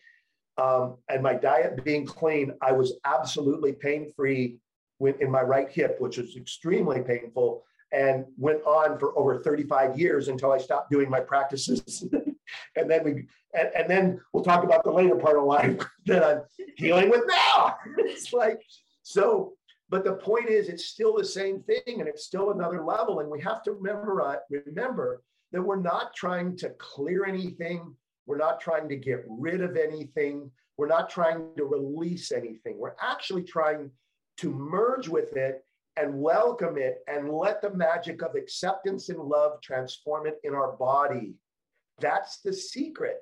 um, 0.59 0.97
and 1.09 1.23
my 1.23 1.35
diet 1.35 1.83
being 1.85 2.07
clean, 2.07 2.53
I 2.63 2.73
was 2.73 2.95
absolutely 3.05 3.73
pain 3.73 4.13
free 4.15 4.59
in 5.01 5.31
my 5.31 5.43
right 5.43 5.71
hip, 5.71 5.97
which 6.01 6.19
was 6.19 6.37
extremely 6.37 7.03
painful, 7.03 7.65
and 7.93 8.25
went 8.37 8.63
on 8.65 8.99
for 8.99 9.17
over 9.19 9.39
35 9.43 9.99
years 9.99 10.29
until 10.29 10.53
I 10.53 10.59
stopped 10.59 10.91
doing 10.91 11.09
my 11.09 11.21
practices. 11.21 12.05
and 12.77 12.91
then 12.91 13.05
we, 13.05 13.11
and, 13.55 13.71
and, 13.77 13.89
then 13.89 14.21
we'll 14.33 14.43
talk 14.43 14.65
about 14.65 14.85
the 14.85 14.91
later 14.91 15.17
part 15.17 15.39
of 15.39 15.45
life 15.45 15.81
that 16.07 16.25
I'm 16.25 16.43
healing 16.77 17.11
with 17.11 17.23
now. 17.27 17.77
it's 17.99 18.33
like, 18.33 18.61
so 19.03 19.57
but 19.89 20.05
the 20.05 20.15
point 20.15 20.49
is, 20.49 20.69
it's 20.69 20.87
still 20.87 21.17
the 21.17 21.25
same 21.25 21.63
thing 21.63 22.01
and 22.01 22.09
it's 22.09 22.25
still 22.25 22.51
another 22.51 22.83
level. 22.83 23.21
And 23.21 23.31
we 23.31 23.41
have 23.43 23.63
to 23.65 23.73
remember, 23.73 24.21
uh, 24.21 24.37
remember 24.51 25.23
that 25.53 25.63
we're 25.63 25.81
not 25.81 26.15
trying 26.15 26.57
to 26.59 26.71
clear 26.71 27.25
anything. 27.25 27.95
We're 28.27 28.37
not 28.37 28.61
trying 28.61 28.89
to 28.89 28.97
get 28.97 29.25
rid 29.29 29.61
of 29.61 29.77
anything. 29.77 30.51
We're 30.77 30.89
not 30.89 31.09
trying 31.09 31.51
to 31.57 31.65
release 31.65 32.33
anything. 32.33 32.79
We're 32.79 32.97
actually 33.01 33.45
trying 33.45 33.91
to 34.39 34.51
merge 34.51 35.09
with 35.09 35.37
it 35.37 35.65
and 35.97 36.21
welcome 36.21 36.77
it 36.77 36.99
and 37.09 37.31
let 37.31 37.63
the 37.63 37.71
magic 37.71 38.23
of 38.23 38.35
acceptance 38.35 39.09
and 39.09 39.19
love 39.19 39.61
transform 39.63 40.27
it 40.27 40.39
in 40.45 40.55
our 40.55 40.73
body. 40.73 41.35
That's 42.01 42.39
the 42.39 42.53
secret. 42.53 43.19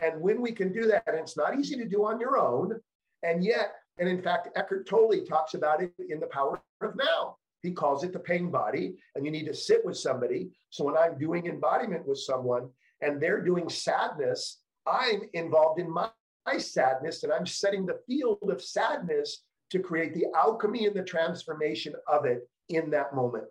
And 0.00 0.20
when 0.20 0.40
we 0.40 0.52
can 0.52 0.72
do 0.72 0.86
that, 0.86 1.04
and 1.06 1.18
it's 1.18 1.36
not 1.36 1.58
easy 1.58 1.76
to 1.76 1.88
do 1.88 2.04
on 2.04 2.20
your 2.20 2.38
own, 2.38 2.78
and 3.22 3.42
yet 3.42 3.72
and 4.00 4.08
in 4.08 4.22
fact, 4.22 4.48
Eckhart 4.56 4.86
Tolle 4.86 5.24
talks 5.28 5.54
about 5.54 5.82
it 5.82 5.92
in 6.08 6.20
The 6.20 6.26
Power 6.26 6.60
of 6.80 6.96
Now. 6.96 7.36
He 7.62 7.72
calls 7.72 8.02
it 8.02 8.14
the 8.14 8.18
pain 8.18 8.50
body, 8.50 8.96
and 9.14 9.26
you 9.26 9.30
need 9.30 9.44
to 9.46 9.54
sit 9.54 9.84
with 9.84 9.98
somebody. 9.98 10.50
So 10.70 10.84
when 10.84 10.96
I'm 10.96 11.18
doing 11.18 11.46
embodiment 11.46 12.08
with 12.08 12.18
someone 12.18 12.70
and 13.02 13.20
they're 13.20 13.44
doing 13.44 13.68
sadness, 13.68 14.62
I'm 14.86 15.22
involved 15.34 15.78
in 15.78 15.90
my, 15.90 16.08
my 16.46 16.56
sadness 16.56 17.22
and 17.22 17.32
I'm 17.32 17.44
setting 17.44 17.84
the 17.84 18.00
field 18.06 18.38
of 18.48 18.62
sadness 18.62 19.44
to 19.70 19.78
create 19.78 20.14
the 20.14 20.26
alchemy 20.36 20.86
and 20.86 20.94
the 20.94 21.02
transformation 21.02 21.94
of 22.08 22.24
it 22.24 22.48
in 22.68 22.90
that 22.90 23.14
moment. 23.14 23.44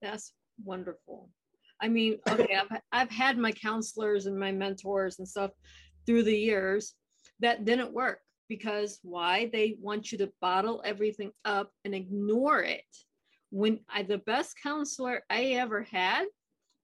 That's 0.00 0.32
wonderful. 0.64 1.30
I 1.80 1.88
mean, 1.88 2.18
okay, 2.28 2.56
I've, 2.56 2.80
I've 2.92 3.10
had 3.10 3.38
my 3.38 3.52
counselors 3.52 4.26
and 4.26 4.38
my 4.38 4.52
mentors 4.52 5.18
and 5.18 5.28
stuff 5.28 5.50
through 6.06 6.24
the 6.24 6.36
years 6.36 6.94
that 7.40 7.64
didn't 7.64 7.92
work 7.92 8.20
because 8.48 8.98
why? 9.02 9.48
They 9.52 9.76
want 9.80 10.12
you 10.12 10.18
to 10.18 10.32
bottle 10.40 10.82
everything 10.84 11.32
up 11.44 11.70
and 11.84 11.94
ignore 11.94 12.62
it. 12.62 12.84
When 13.50 13.80
I, 13.88 14.02
the 14.02 14.18
best 14.18 14.54
counselor 14.62 15.22
I 15.30 15.44
ever 15.52 15.82
had 15.82 16.26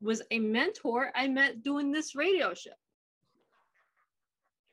was 0.00 0.22
a 0.30 0.38
mentor 0.38 1.10
I 1.14 1.28
met 1.28 1.62
doing 1.62 1.90
this 1.92 2.14
radio 2.14 2.54
show. 2.54 2.70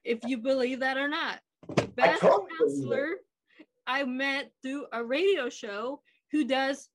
If 0.03 0.19
you 0.25 0.37
believe 0.37 0.81
that 0.81 0.97
or 0.97 1.07
not, 1.07 1.39
best 1.95 2.23
I 2.23 2.39
counselor 2.59 3.15
I 3.87 4.03
met 4.03 4.51
through 4.61 4.87
a 4.91 5.03
radio 5.03 5.49
show 5.49 6.01
who 6.31 6.43
does 6.45 6.89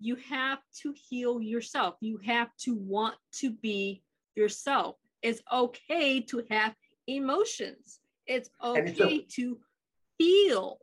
you 0.00 0.16
have 0.28 0.58
to 0.82 0.94
heal 1.08 1.40
yourself. 1.40 1.96
You 2.00 2.18
have 2.24 2.48
to 2.58 2.74
want 2.74 3.16
to 3.40 3.50
be 3.50 4.02
yourself. 4.34 4.96
It's 5.22 5.40
okay 5.52 6.20
to 6.20 6.44
have 6.50 6.74
emotions. 7.06 8.00
It's 8.26 8.50
okay 8.62 8.90
it's 8.90 9.00
a, 9.00 9.42
to 9.42 9.58
feel. 10.18 10.78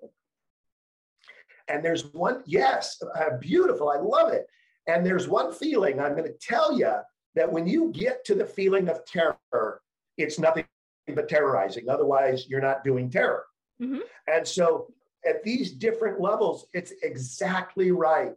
And 1.68 1.84
there's 1.86 2.06
one, 2.14 2.42
yes, 2.46 3.02
uh, 3.16 3.38
beautiful. 3.40 3.90
I 3.90 3.98
love 3.98 4.34
it. 4.34 4.48
And 4.88 5.06
there's 5.06 5.28
one 5.28 5.54
feeling 5.54 6.00
I'm 6.00 6.16
going 6.16 6.28
to 6.28 6.38
tell 6.42 6.78
you 6.78 6.94
that 7.36 7.52
when 7.52 7.68
you 7.68 7.92
get 7.92 8.26
to 8.26 8.36
the 8.36 8.46
feeling 8.46 8.90
of 8.90 9.06
terror, 9.06 9.82
it's 10.18 10.40
nothing 10.40 10.66
but 11.08 11.30
terrorizing. 11.30 11.90
Otherwise, 11.90 12.48
you're 12.48 12.62
not 12.62 12.84
doing 12.84 13.10
terror. 13.10 13.46
Mm-hmm. 13.82 14.00
And 14.28 14.48
so 14.48 14.88
at 15.28 15.44
these 15.44 15.72
different 15.72 16.20
levels, 16.20 16.68
it's 16.74 16.94
exactly 17.04 17.92
right. 17.92 18.34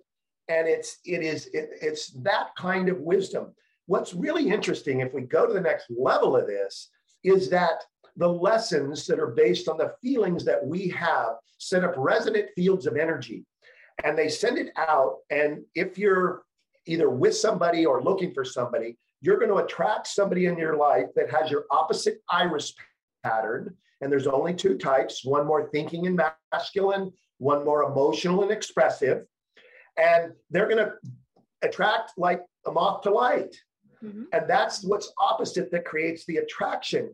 And 0.49 0.69
it's 0.69 0.99
it 1.05 1.23
is 1.23 1.47
it, 1.53 1.71
it's 1.81 2.11
that 2.23 2.49
kind 2.57 2.89
of 2.89 3.01
wisdom. 3.01 3.55
What's 3.87 4.15
really 4.15 4.49
interesting, 4.49 5.01
if 5.01 5.13
we 5.13 5.23
go 5.23 5.47
to 5.47 5.53
the 5.53 5.61
next 5.61 5.87
level 5.91 6.37
of 6.37 6.47
this, 6.47 6.91
is 7.23 7.51
that 7.51 7.83
the 8.17 8.29
lessons 8.29 9.07
that 9.07 9.19
are 9.19 9.29
based 9.29 9.69
on 9.69 9.77
the 9.77 9.95
feelings 10.03 10.45
that 10.45 10.65
we 10.65 10.89
have 10.89 11.35
set 11.59 11.85
up 11.85 11.95
resonant 11.97 12.49
fields 12.55 12.87
of 12.87 12.97
energy 12.97 13.45
and 14.03 14.17
they 14.17 14.29
send 14.29 14.59
it 14.59 14.71
out. 14.77 15.19
And 15.31 15.63
if 15.75 15.99
you're 15.99 16.43
either 16.87 17.11
with 17.11 17.37
somebody 17.37 17.87
or 17.87 18.03
looking 18.03 18.33
for 18.33 18.45
somebody, 18.45 18.97
you're 19.25 19.39
going 19.39 19.51
to 19.51 19.65
attract 19.65 20.07
somebody 20.07 20.47
in 20.47 20.59
your 20.59 20.77
life 20.77 21.07
that 21.17 21.31
has 21.31 21.51
your 21.51 21.65
opposite 21.71 22.19
iris 22.29 22.75
pattern. 23.25 23.75
And 24.01 24.13
there's 24.13 24.27
only 24.27 24.53
two 24.53 24.77
types 24.77 25.25
one 25.25 25.47
more 25.47 25.71
thinking 25.71 26.07
and 26.07 26.21
masculine, 26.53 27.11
one 27.39 27.65
more 27.65 27.85
emotional 27.85 28.43
and 28.43 28.51
expressive. 28.51 29.25
And 29.97 30.33
they're 30.51 30.69
going 30.69 30.85
to 30.85 30.93
attract 31.63 32.13
like 32.19 32.43
a 32.67 32.73
moth 32.73 33.03
to 33.03 33.11
light. 33.11 33.57
Mm-hmm. 34.05 34.25
And 34.33 34.45
that's 34.49 34.85
what's 34.85 35.11
opposite 35.19 35.71
that 35.71 35.87
creates 35.87 36.27
the 36.27 36.39
attraction. 36.39 37.11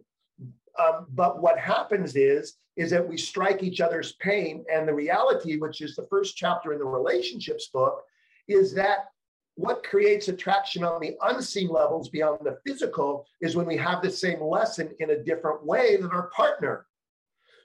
Um, 0.78 1.06
but 1.10 1.40
what 1.40 1.58
happens 1.58 2.16
is 2.16 2.54
is 2.76 2.90
that 2.90 3.06
we 3.06 3.18
strike 3.18 3.62
each 3.62 3.80
other's 3.80 4.14
pain. 4.20 4.64
And 4.72 4.88
the 4.88 4.94
reality, 4.94 5.58
which 5.58 5.82
is 5.82 5.94
the 5.94 6.06
first 6.08 6.36
chapter 6.36 6.72
in 6.72 6.78
the 6.78 6.84
relationships 6.84 7.68
book, 7.72 8.02
is 8.48 8.72
that 8.74 9.06
what 9.56 9.84
creates 9.84 10.28
attraction 10.28 10.84
on 10.84 11.00
the 11.00 11.16
unseen 11.22 11.68
levels 11.68 12.08
beyond 12.08 12.38
the 12.42 12.58
physical 12.66 13.26
is 13.40 13.56
when 13.56 13.66
we 13.66 13.76
have 13.76 14.02
the 14.02 14.10
same 14.10 14.40
lesson 14.42 14.90
in 15.00 15.10
a 15.10 15.22
different 15.22 15.64
way 15.64 15.96
than 15.96 16.10
our 16.10 16.28
partner. 16.28 16.86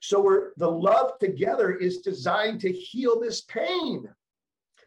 So 0.02 0.22
we're 0.22 0.52
the 0.58 0.70
love 0.70 1.18
together 1.20 1.74
is 1.74 2.00
designed 2.00 2.62
to 2.62 2.72
heal 2.72 3.20
this 3.20 3.42
pain. 3.42 4.08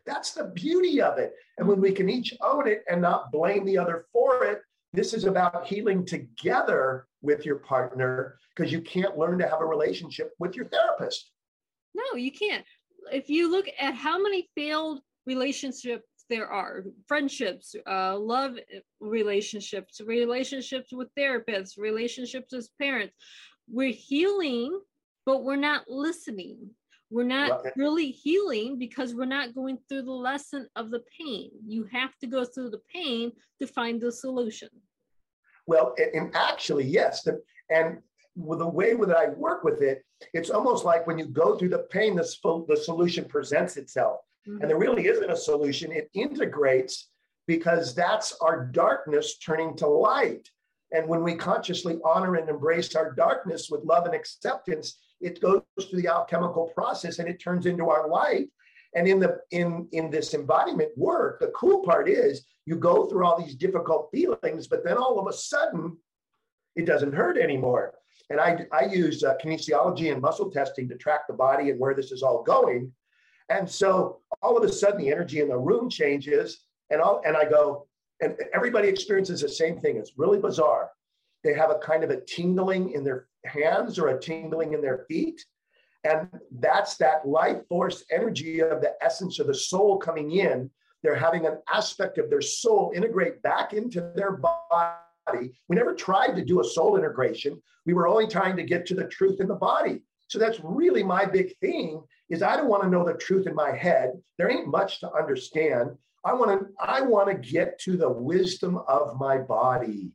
That's 0.07 0.33
the 0.33 0.45
beauty 0.55 1.01
of 1.01 1.19
it. 1.19 1.35
And 1.59 1.67
when 1.67 1.81
we 1.81 1.93
can 1.93 2.09
each 2.09 2.35
own 2.41 2.69
it 2.69 2.85
and 2.91 3.03
not 3.03 3.33
blame 3.33 3.65
the 3.65 3.79
other 3.79 4.07
for 4.13 4.45
it, 4.45 4.61
this 4.93 5.13
is 5.13 5.25
about 5.25 5.67
healing 5.67 6.07
together 6.07 7.07
with 7.21 7.45
your 7.45 7.57
partner 7.57 8.39
because 8.55 8.73
you 8.73 8.81
can't 8.81 9.19
learn 9.19 9.39
to 9.39 9.49
have 9.49 9.61
a 9.61 9.67
relationship 9.67 10.33
with 10.39 10.55
your 10.57 10.67
therapist. 10.67 11.31
No, 11.95 12.17
you 12.17 12.33
can't. 12.33 12.65
If 13.13 13.29
you 13.29 13.51
look 13.51 13.67
at 13.79 13.95
how 13.95 14.19
many 14.21 14.49
failed 14.55 15.01
relationships 15.27 16.08
there 16.29 16.49
are 16.49 16.85
friendships 17.07 17.75
uh, 17.87 18.17
love 18.17 18.57
relationships 19.01 20.01
relationships 20.05 20.93
with 20.93 21.09
therapists 21.19 21.79
relationships 21.79 22.53
as 22.53 22.71
parents 22.81 23.15
we're 23.71 23.93
healing 23.93 24.81
but 25.27 25.45
we're 25.45 25.57
not 25.57 25.83
listening 25.89 26.59
we're 27.11 27.25
not 27.25 27.65
right. 27.65 27.73
really 27.77 28.11
healing 28.11 28.79
because 28.79 29.15
we're 29.15 29.25
not 29.25 29.55
going 29.55 29.79
through 29.89 30.03
the 30.03 30.11
lesson 30.11 30.67
of 30.77 30.91
the 30.91 31.03
pain 31.19 31.51
you 31.67 31.85
have 31.91 32.17
to 32.19 32.27
go 32.27 32.45
through 32.45 32.71
the 32.71 32.83
pain 32.93 33.33
to 33.61 33.67
find 33.67 34.01
the 34.01 34.13
solution 34.13 34.69
well, 35.69 35.95
and 36.15 36.35
actually, 36.35 36.87
yes. 36.87 37.23
The, 37.23 37.43
and 37.69 37.99
with 38.35 38.61
the 38.61 38.67
way 38.67 38.95
that 38.95 39.17
I 39.17 39.29
work 39.29 39.65
with 39.65 39.83
it, 39.83 40.03
it's 40.33 40.49
almost 40.49 40.85
like 40.85 41.07
when 41.07 41.19
you 41.19 41.27
go 41.27 41.57
through 41.57 41.69
the 41.69 41.87
pain, 41.91 42.17
the, 42.17 42.65
the 42.67 42.77
solution 42.77 43.27
presents 43.27 43.77
itself. 43.77 44.21
Mm-hmm. 44.49 44.63
And 44.63 44.71
there 44.71 44.79
really 44.79 45.07
isn't 45.07 45.31
a 45.31 45.37
solution. 45.37 45.93
It 45.93 46.11
integrates 46.15 47.11
because 47.47 47.95
that's 47.95 48.37
our 48.41 48.67
darkness 48.67 49.39
turning 49.39 49.77
to 49.77 49.87
light. 49.87 50.49
And 50.93 51.07
when 51.07 51.23
we 51.23 51.35
consciously 51.35 51.99
honor 52.05 52.37
and 52.37 52.49
embrace 52.49 52.95
our 52.95 53.13
darkness 53.13 53.69
with 53.71 53.85
love 53.85 54.07
and 54.07 54.15
acceptance, 54.15 54.99
it 55.21 55.41
goes 55.41 55.63
through 55.81 56.01
the 56.01 56.09
alchemical 56.09 56.69
process 56.75 57.19
and 57.19 57.29
it 57.29 57.41
turns 57.41 57.67
into 57.67 57.91
our 57.91 58.09
light. 58.09 58.49
And 58.95 59.07
in 59.07 59.21
the 59.21 59.39
in 59.51 59.87
in 59.93 60.09
this 60.09 60.33
embodiment 60.33 60.97
work, 60.97 61.41
the 61.41 61.49
cool 61.49 61.83
part 61.83 62.09
is 62.09 62.47
you 62.65 62.77
go 62.77 63.05
through 63.07 63.27
all 63.27 63.39
these 63.39 63.55
difficult 63.55 64.09
feelings, 64.11 64.67
but 64.67 64.83
then 64.83 64.97
all 64.97 65.19
of 65.19 65.27
a 65.27 65.33
sudden, 65.33 65.97
it 66.75 66.87
doesn't 66.87 67.13
hurt 67.13 67.37
anymore. 67.37 67.95
And 68.31 68.41
I 68.41 68.67
I 68.73 68.87
use 68.87 69.23
uh, 69.23 69.35
kinesiology 69.45 70.11
and 70.11 70.23
muscle 70.23 70.51
testing 70.51 70.89
to 70.89 70.97
track 70.97 71.27
the 71.27 71.35
body 71.35 71.69
and 71.69 71.79
where 71.79 71.95
this 71.95 72.13
is 72.13 72.23
all 72.23 72.43
going. 72.43 72.93
And 73.49 73.69
so 73.69 74.21
all 74.43 74.57
of 74.57 74.65
a 74.65 74.73
sudden, 74.73 75.01
the 75.01 75.11
energy 75.11 75.41
in 75.41 75.49
the 75.49 75.59
room 75.59 75.89
changes, 75.89 76.67
and 76.91 77.01
all 77.01 77.23
and 77.25 77.37
I 77.37 77.45
go, 77.45 77.87
and 78.21 78.37
everybody 78.53 78.89
experiences 78.89 79.41
the 79.41 79.49
same 79.49 79.79
thing. 79.79 79.97
It's 79.97 80.19
really 80.19 80.39
bizarre. 80.39 80.91
They 81.45 81.55
have 81.55 81.71
a 81.71 81.79
kind 81.79 82.05
of 82.05 82.11
a 82.11 82.21
tingling 82.21 82.93
in 82.93 83.05
their 83.05 83.29
hands 83.45 83.99
or 83.99 84.09
a 84.09 84.21
tingling 84.21 84.75
in 84.75 84.83
their 84.83 85.07
feet 85.09 85.45
and 86.05 86.29
that's 86.61 86.97
that 86.97 87.27
life 87.27 87.67
force 87.69 88.05
energy 88.11 88.61
of 88.61 88.81
the 88.81 88.95
essence 89.03 89.39
of 89.39 89.47
the 89.47 89.55
soul 89.55 89.99
coming 89.99 90.33
in. 90.33 90.71
They're 91.03 91.15
having 91.15 91.47
an 91.47 91.59
aspect 91.73 92.19
of 92.19 92.31
their 92.31 92.41
soul 92.41 92.93
integrate 92.95 93.43
back 93.43 93.73
into 93.73 94.13
their 94.15 94.33
body. 94.33 95.53
We 95.69 95.77
never 95.77 95.95
tried 95.95 96.35
to 96.37 96.45
do 96.45 96.61
a 96.61 96.65
soul 96.65 96.97
integration. 96.97 97.61
We 97.85 97.95
were 97.95 98.09
only 98.09 98.27
trying 98.27 98.57
to 98.57 98.63
get 98.63 98.87
to 98.87 98.95
the 98.95 99.05
truth 99.05 99.41
in 99.41 99.49
the 99.49 99.55
body. 99.55 100.03
So 100.29 100.39
that's 100.39 100.61
really 100.63 101.03
my 101.03 101.25
big 101.25 101.57
thing 101.59 102.03
is 102.31 102.43
I 102.43 102.57
don't 102.57 102.69
want 102.69 102.83
to 102.83 102.91
know 102.91 103.05
the 103.05 103.15
truth 103.15 103.47
in 103.47 103.55
my 103.55 103.77
head. 103.77 104.13
There 104.37 104.51
ain't 104.51 104.69
much 104.69 105.01
to 105.01 105.13
understand. 105.13 105.91
I 106.25 106.35
want 106.35 106.61
to 106.61 106.67
I 106.81 107.01
want 107.01 107.29
to 107.29 107.51
get 107.51 107.79
to 107.81 107.97
the 107.97 108.11
wisdom 108.11 108.79
of 108.89 109.19
my 109.19 109.39
body. 109.39 110.13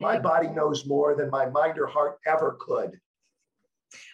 My 0.00 0.18
body 0.18 0.48
knows 0.48 0.86
more 0.86 1.16
than 1.16 1.30
my 1.30 1.46
mind 1.46 1.78
or 1.78 1.86
heart 1.86 2.18
ever 2.26 2.56
could 2.60 2.98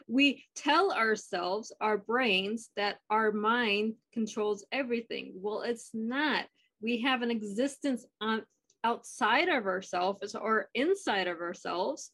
we 0.07 0.45
tell 0.55 0.93
ourselves, 0.93 1.73
our 1.81 1.99
brains, 1.99 2.71
that 2.77 2.99
our 3.11 3.33
mind 3.33 3.95
controls 4.13 4.65
everything. 4.73 5.33
Well, 5.35 5.63
it's 5.63 5.91
not. 5.93 6.47
We 6.81 7.01
have 7.03 7.23
an 7.23 7.31
existence 7.31 8.05
on 8.21 8.43
outside 8.83 9.49
of 9.49 9.67
ourselves 9.67 10.35
or 10.35 10.69
inside 10.75 11.27
of 11.27 11.41
ourselves 11.41 12.11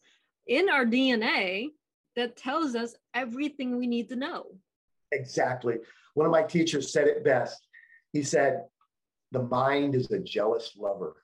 in 0.46 0.68
our 0.68 0.84
DNA 0.84 1.70
that 2.16 2.36
tells 2.36 2.74
us 2.74 2.94
everything 3.14 3.76
we 3.76 3.86
need 3.86 4.08
to 4.08 4.16
know. 4.16 4.46
Exactly. 5.12 5.76
One 6.14 6.26
of 6.26 6.32
my 6.32 6.42
teachers 6.42 6.92
said 6.92 7.06
it 7.06 7.24
best. 7.24 7.66
He 8.12 8.22
said, 8.22 8.64
The 9.32 9.42
mind 9.42 9.94
is 9.94 10.10
a 10.10 10.18
jealous 10.18 10.72
lover. 10.76 11.16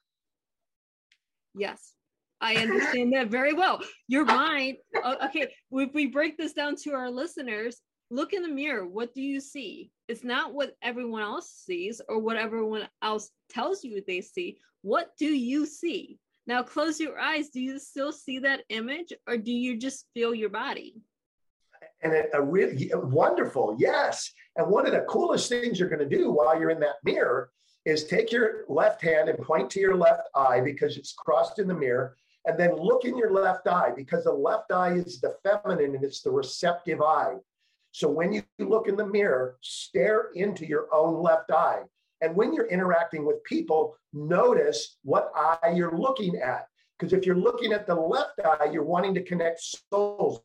Yes. 1.54 1.92
I 2.40 2.56
understand 2.56 3.14
that 3.14 3.28
very 3.28 3.54
well. 3.54 3.80
Your 4.08 4.24
mind, 4.24 4.76
okay, 5.24 5.48
if 5.70 5.94
we 5.94 6.06
break 6.06 6.36
this 6.36 6.52
down 6.52 6.76
to 6.82 6.92
our 6.92 7.10
listeners, 7.10 7.80
look 8.10 8.34
in 8.34 8.42
the 8.42 8.48
mirror. 8.48 8.86
What 8.86 9.14
do 9.14 9.22
you 9.22 9.40
see? 9.40 9.90
It's 10.06 10.22
not 10.22 10.52
what 10.52 10.76
everyone 10.82 11.22
else 11.22 11.50
sees 11.50 12.00
or 12.08 12.18
what 12.18 12.36
everyone 12.36 12.88
else 13.02 13.30
tells 13.48 13.82
you 13.82 14.02
they 14.06 14.20
see. 14.20 14.58
What 14.82 15.10
do 15.18 15.26
you 15.26 15.66
see? 15.66 16.18
Now 16.46 16.62
close 16.62 17.00
your 17.00 17.18
eyes. 17.18 17.48
Do 17.48 17.60
you 17.60 17.78
still 17.78 18.12
see 18.12 18.38
that 18.40 18.62
image 18.68 19.12
or 19.26 19.36
do 19.36 19.52
you 19.52 19.76
just 19.76 20.06
feel 20.14 20.34
your 20.34 20.50
body? 20.50 20.94
And 22.02 22.12
a, 22.12 22.36
a 22.36 22.42
really 22.42 22.90
wonderful, 22.94 23.76
yes. 23.78 24.30
And 24.56 24.68
one 24.68 24.86
of 24.86 24.92
the 24.92 25.06
coolest 25.08 25.48
things 25.48 25.78
you're 25.78 25.88
going 25.88 26.08
to 26.08 26.16
do 26.16 26.30
while 26.30 26.58
you're 26.58 26.70
in 26.70 26.80
that 26.80 26.96
mirror 27.04 27.50
is 27.84 28.04
take 28.04 28.32
your 28.32 28.64
left 28.68 29.02
hand 29.02 29.28
and 29.28 29.38
point 29.38 29.70
to 29.70 29.80
your 29.80 29.96
left 29.96 30.28
eye 30.34 30.60
because 30.60 30.96
it's 30.96 31.12
crossed 31.12 31.58
in 31.58 31.68
the 31.68 31.74
mirror 31.74 32.16
and 32.44 32.58
then 32.58 32.76
look 32.76 33.04
in 33.04 33.16
your 33.16 33.32
left 33.32 33.66
eye 33.66 33.90
because 33.94 34.24
the 34.24 34.32
left 34.32 34.72
eye 34.72 34.92
is 34.92 35.20
the 35.20 35.36
feminine 35.42 35.94
and 35.94 36.04
it's 36.04 36.22
the 36.22 36.30
receptive 36.30 37.02
eye. 37.02 37.34
So 37.92 38.08
when 38.08 38.32
you 38.32 38.42
look 38.58 38.88
in 38.88 38.96
the 38.96 39.06
mirror, 39.06 39.56
stare 39.62 40.30
into 40.34 40.66
your 40.66 40.86
own 40.92 41.22
left 41.22 41.50
eye. 41.50 41.82
And 42.20 42.34
when 42.34 42.52
you're 42.52 42.68
interacting 42.68 43.26
with 43.26 43.42
people, 43.44 43.96
notice 44.12 44.98
what 45.02 45.30
eye 45.36 45.72
you're 45.74 45.96
looking 45.96 46.36
at. 46.36 46.66
Because 46.98 47.12
if 47.12 47.26
you're 47.26 47.36
looking 47.36 47.72
at 47.72 47.86
the 47.86 47.94
left 47.94 48.40
eye, 48.44 48.70
you're 48.72 48.82
wanting 48.82 49.14
to 49.14 49.22
connect 49.22 49.60
souls. 49.92 50.40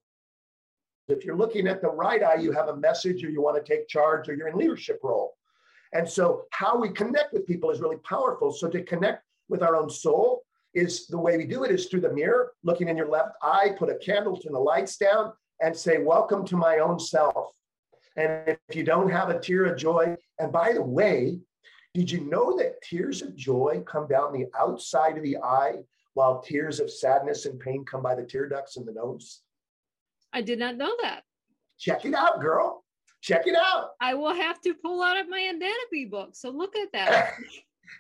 If 1.08 1.24
you're 1.24 1.38
looking 1.38 1.68
at 1.68 1.82
the 1.82 1.90
right 1.90 2.22
eye, 2.22 2.36
you 2.36 2.52
have 2.52 2.68
a 2.68 2.76
message 2.76 3.24
or 3.24 3.30
you 3.30 3.42
want 3.42 3.64
to 3.64 3.70
take 3.70 3.88
charge 3.88 4.28
or 4.28 4.36
you're 4.36 4.48
in 4.48 4.58
leadership 4.58 5.00
role. 5.04 5.34
And 5.94 6.08
so 6.08 6.44
how 6.52 6.78
we 6.78 6.90
connect 6.90 7.34
with 7.34 7.48
people 7.48 7.70
is 7.72 7.80
really 7.80 7.98
powerful. 7.98 8.52
So 8.52 8.70
to 8.70 8.84
connect 8.84 9.24
with 9.50 9.64
our 9.64 9.76
own 9.76 9.90
soul, 9.90 10.44
is 10.74 11.08
the 11.08 11.18
way 11.18 11.38
we 11.38 11.46
do 11.46 11.64
it 11.64 11.72
is 11.72 11.88
through 11.88 12.02
the 12.02 12.14
mirror, 12.14 12.54
looking 12.64 12.88
in 12.88 12.96
your 12.96 13.10
left 13.10 13.32
eye, 13.42 13.76
put 13.78 13.90
a 13.90 13.96
candle, 13.96 14.38
turn 14.38 14.54
the 14.54 14.60
lights 14.60 14.98
down, 14.98 15.34
and 15.62 15.76
say, 15.76 15.98
Welcome 15.98 16.46
to 16.48 16.56
my 16.56 16.78
own 16.78 17.00
self. 17.00 17.54
And 18.16 18.58
if 18.68 18.76
you 18.76 18.84
don't 18.84 19.10
have 19.10 19.30
a 19.30 19.40
tear 19.40 19.66
of 19.66 19.78
joy, 19.78 20.16
and 20.40 20.52
by 20.52 20.74
the 20.74 20.82
way, 20.82 21.40
did 21.94 22.10
you 22.10 22.22
know 22.22 22.58
that 22.58 22.82
tears 22.82 23.22
of 23.22 23.36
joy 23.36 23.84
come 23.86 24.08
down 24.08 24.32
the 24.32 24.48
outside 24.58 25.18
of 25.18 25.24
the 25.24 25.38
eye 25.38 25.76
while 26.14 26.42
tears 26.42 26.80
of 26.80 26.92
sadness 26.92 27.46
and 27.46 27.60
pain 27.60 27.84
come 27.86 28.02
by 28.02 28.16
the 28.16 28.24
tear 28.24 28.48
ducts 28.48 28.78
in 28.78 28.86
the 28.86 28.94
nose? 28.94 29.42
I 30.32 30.42
did 30.42 30.60
not 30.60 30.78
know 30.78 30.96
that. 31.02 31.24
Check 31.78 32.06
it 32.06 32.14
out, 32.14 32.40
girl. 32.40 32.86
Check 33.22 33.46
it 33.46 33.56
out. 33.56 33.92
I 34.00 34.14
will 34.14 34.34
have 34.34 34.62
to 34.62 34.74
pull 34.74 35.04
out 35.04 35.18
of 35.18 35.30
my 35.30 35.40
anatomy 35.40 36.06
book. 36.06 36.30
So 36.34 36.50
look 36.50 36.76
at 36.76 36.92
that. 36.94 37.34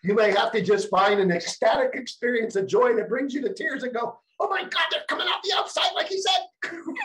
You 0.03 0.15
may 0.15 0.31
have 0.31 0.53
to 0.53 0.61
just 0.61 0.89
find 0.89 1.19
an 1.19 1.31
ecstatic 1.31 1.95
experience 1.95 2.55
of 2.55 2.65
joy 2.65 2.95
that 2.95 3.09
brings 3.09 3.33
you 3.33 3.41
to 3.41 3.53
tears 3.53 3.83
and 3.83 3.93
go, 3.93 4.17
oh 4.39 4.49
my 4.49 4.61
God, 4.61 4.85
they're 4.89 5.03
coming 5.07 5.27
out 5.29 5.43
the 5.43 5.53
outside, 5.55 5.91
like 5.95 6.07
he 6.07 6.19
said. 6.19 6.47
oh, 6.71 6.95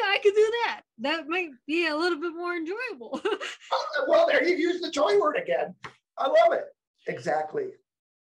yeah, 0.00 0.08
I 0.08 0.18
could 0.22 0.34
do 0.34 0.52
that. 0.64 0.82
That 0.98 1.28
might 1.28 1.50
be 1.66 1.88
a 1.88 1.96
little 1.96 2.20
bit 2.20 2.32
more 2.34 2.54
enjoyable. 2.54 3.20
Well, 4.08 4.26
there 4.26 4.42
you 4.44 4.56
use 4.56 4.80
the 4.80 4.90
joy 4.90 5.20
word 5.20 5.36
again. 5.36 5.76
I 6.18 6.26
love 6.26 6.52
it. 6.52 6.64
Exactly. 7.06 7.68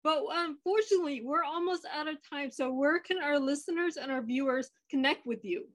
But 0.04 0.18
um, 0.18 0.56
unfortunately, 0.56 1.22
we're 1.24 1.44
almost 1.44 1.86
out 1.92 2.08
of 2.08 2.16
time. 2.28 2.50
So, 2.50 2.70
where 2.72 2.98
can 3.00 3.22
our 3.22 3.38
listeners 3.38 3.96
and 3.96 4.10
our 4.10 4.22
viewers 4.22 4.70
connect 4.90 5.24
with 5.26 5.44
you? 5.44 5.66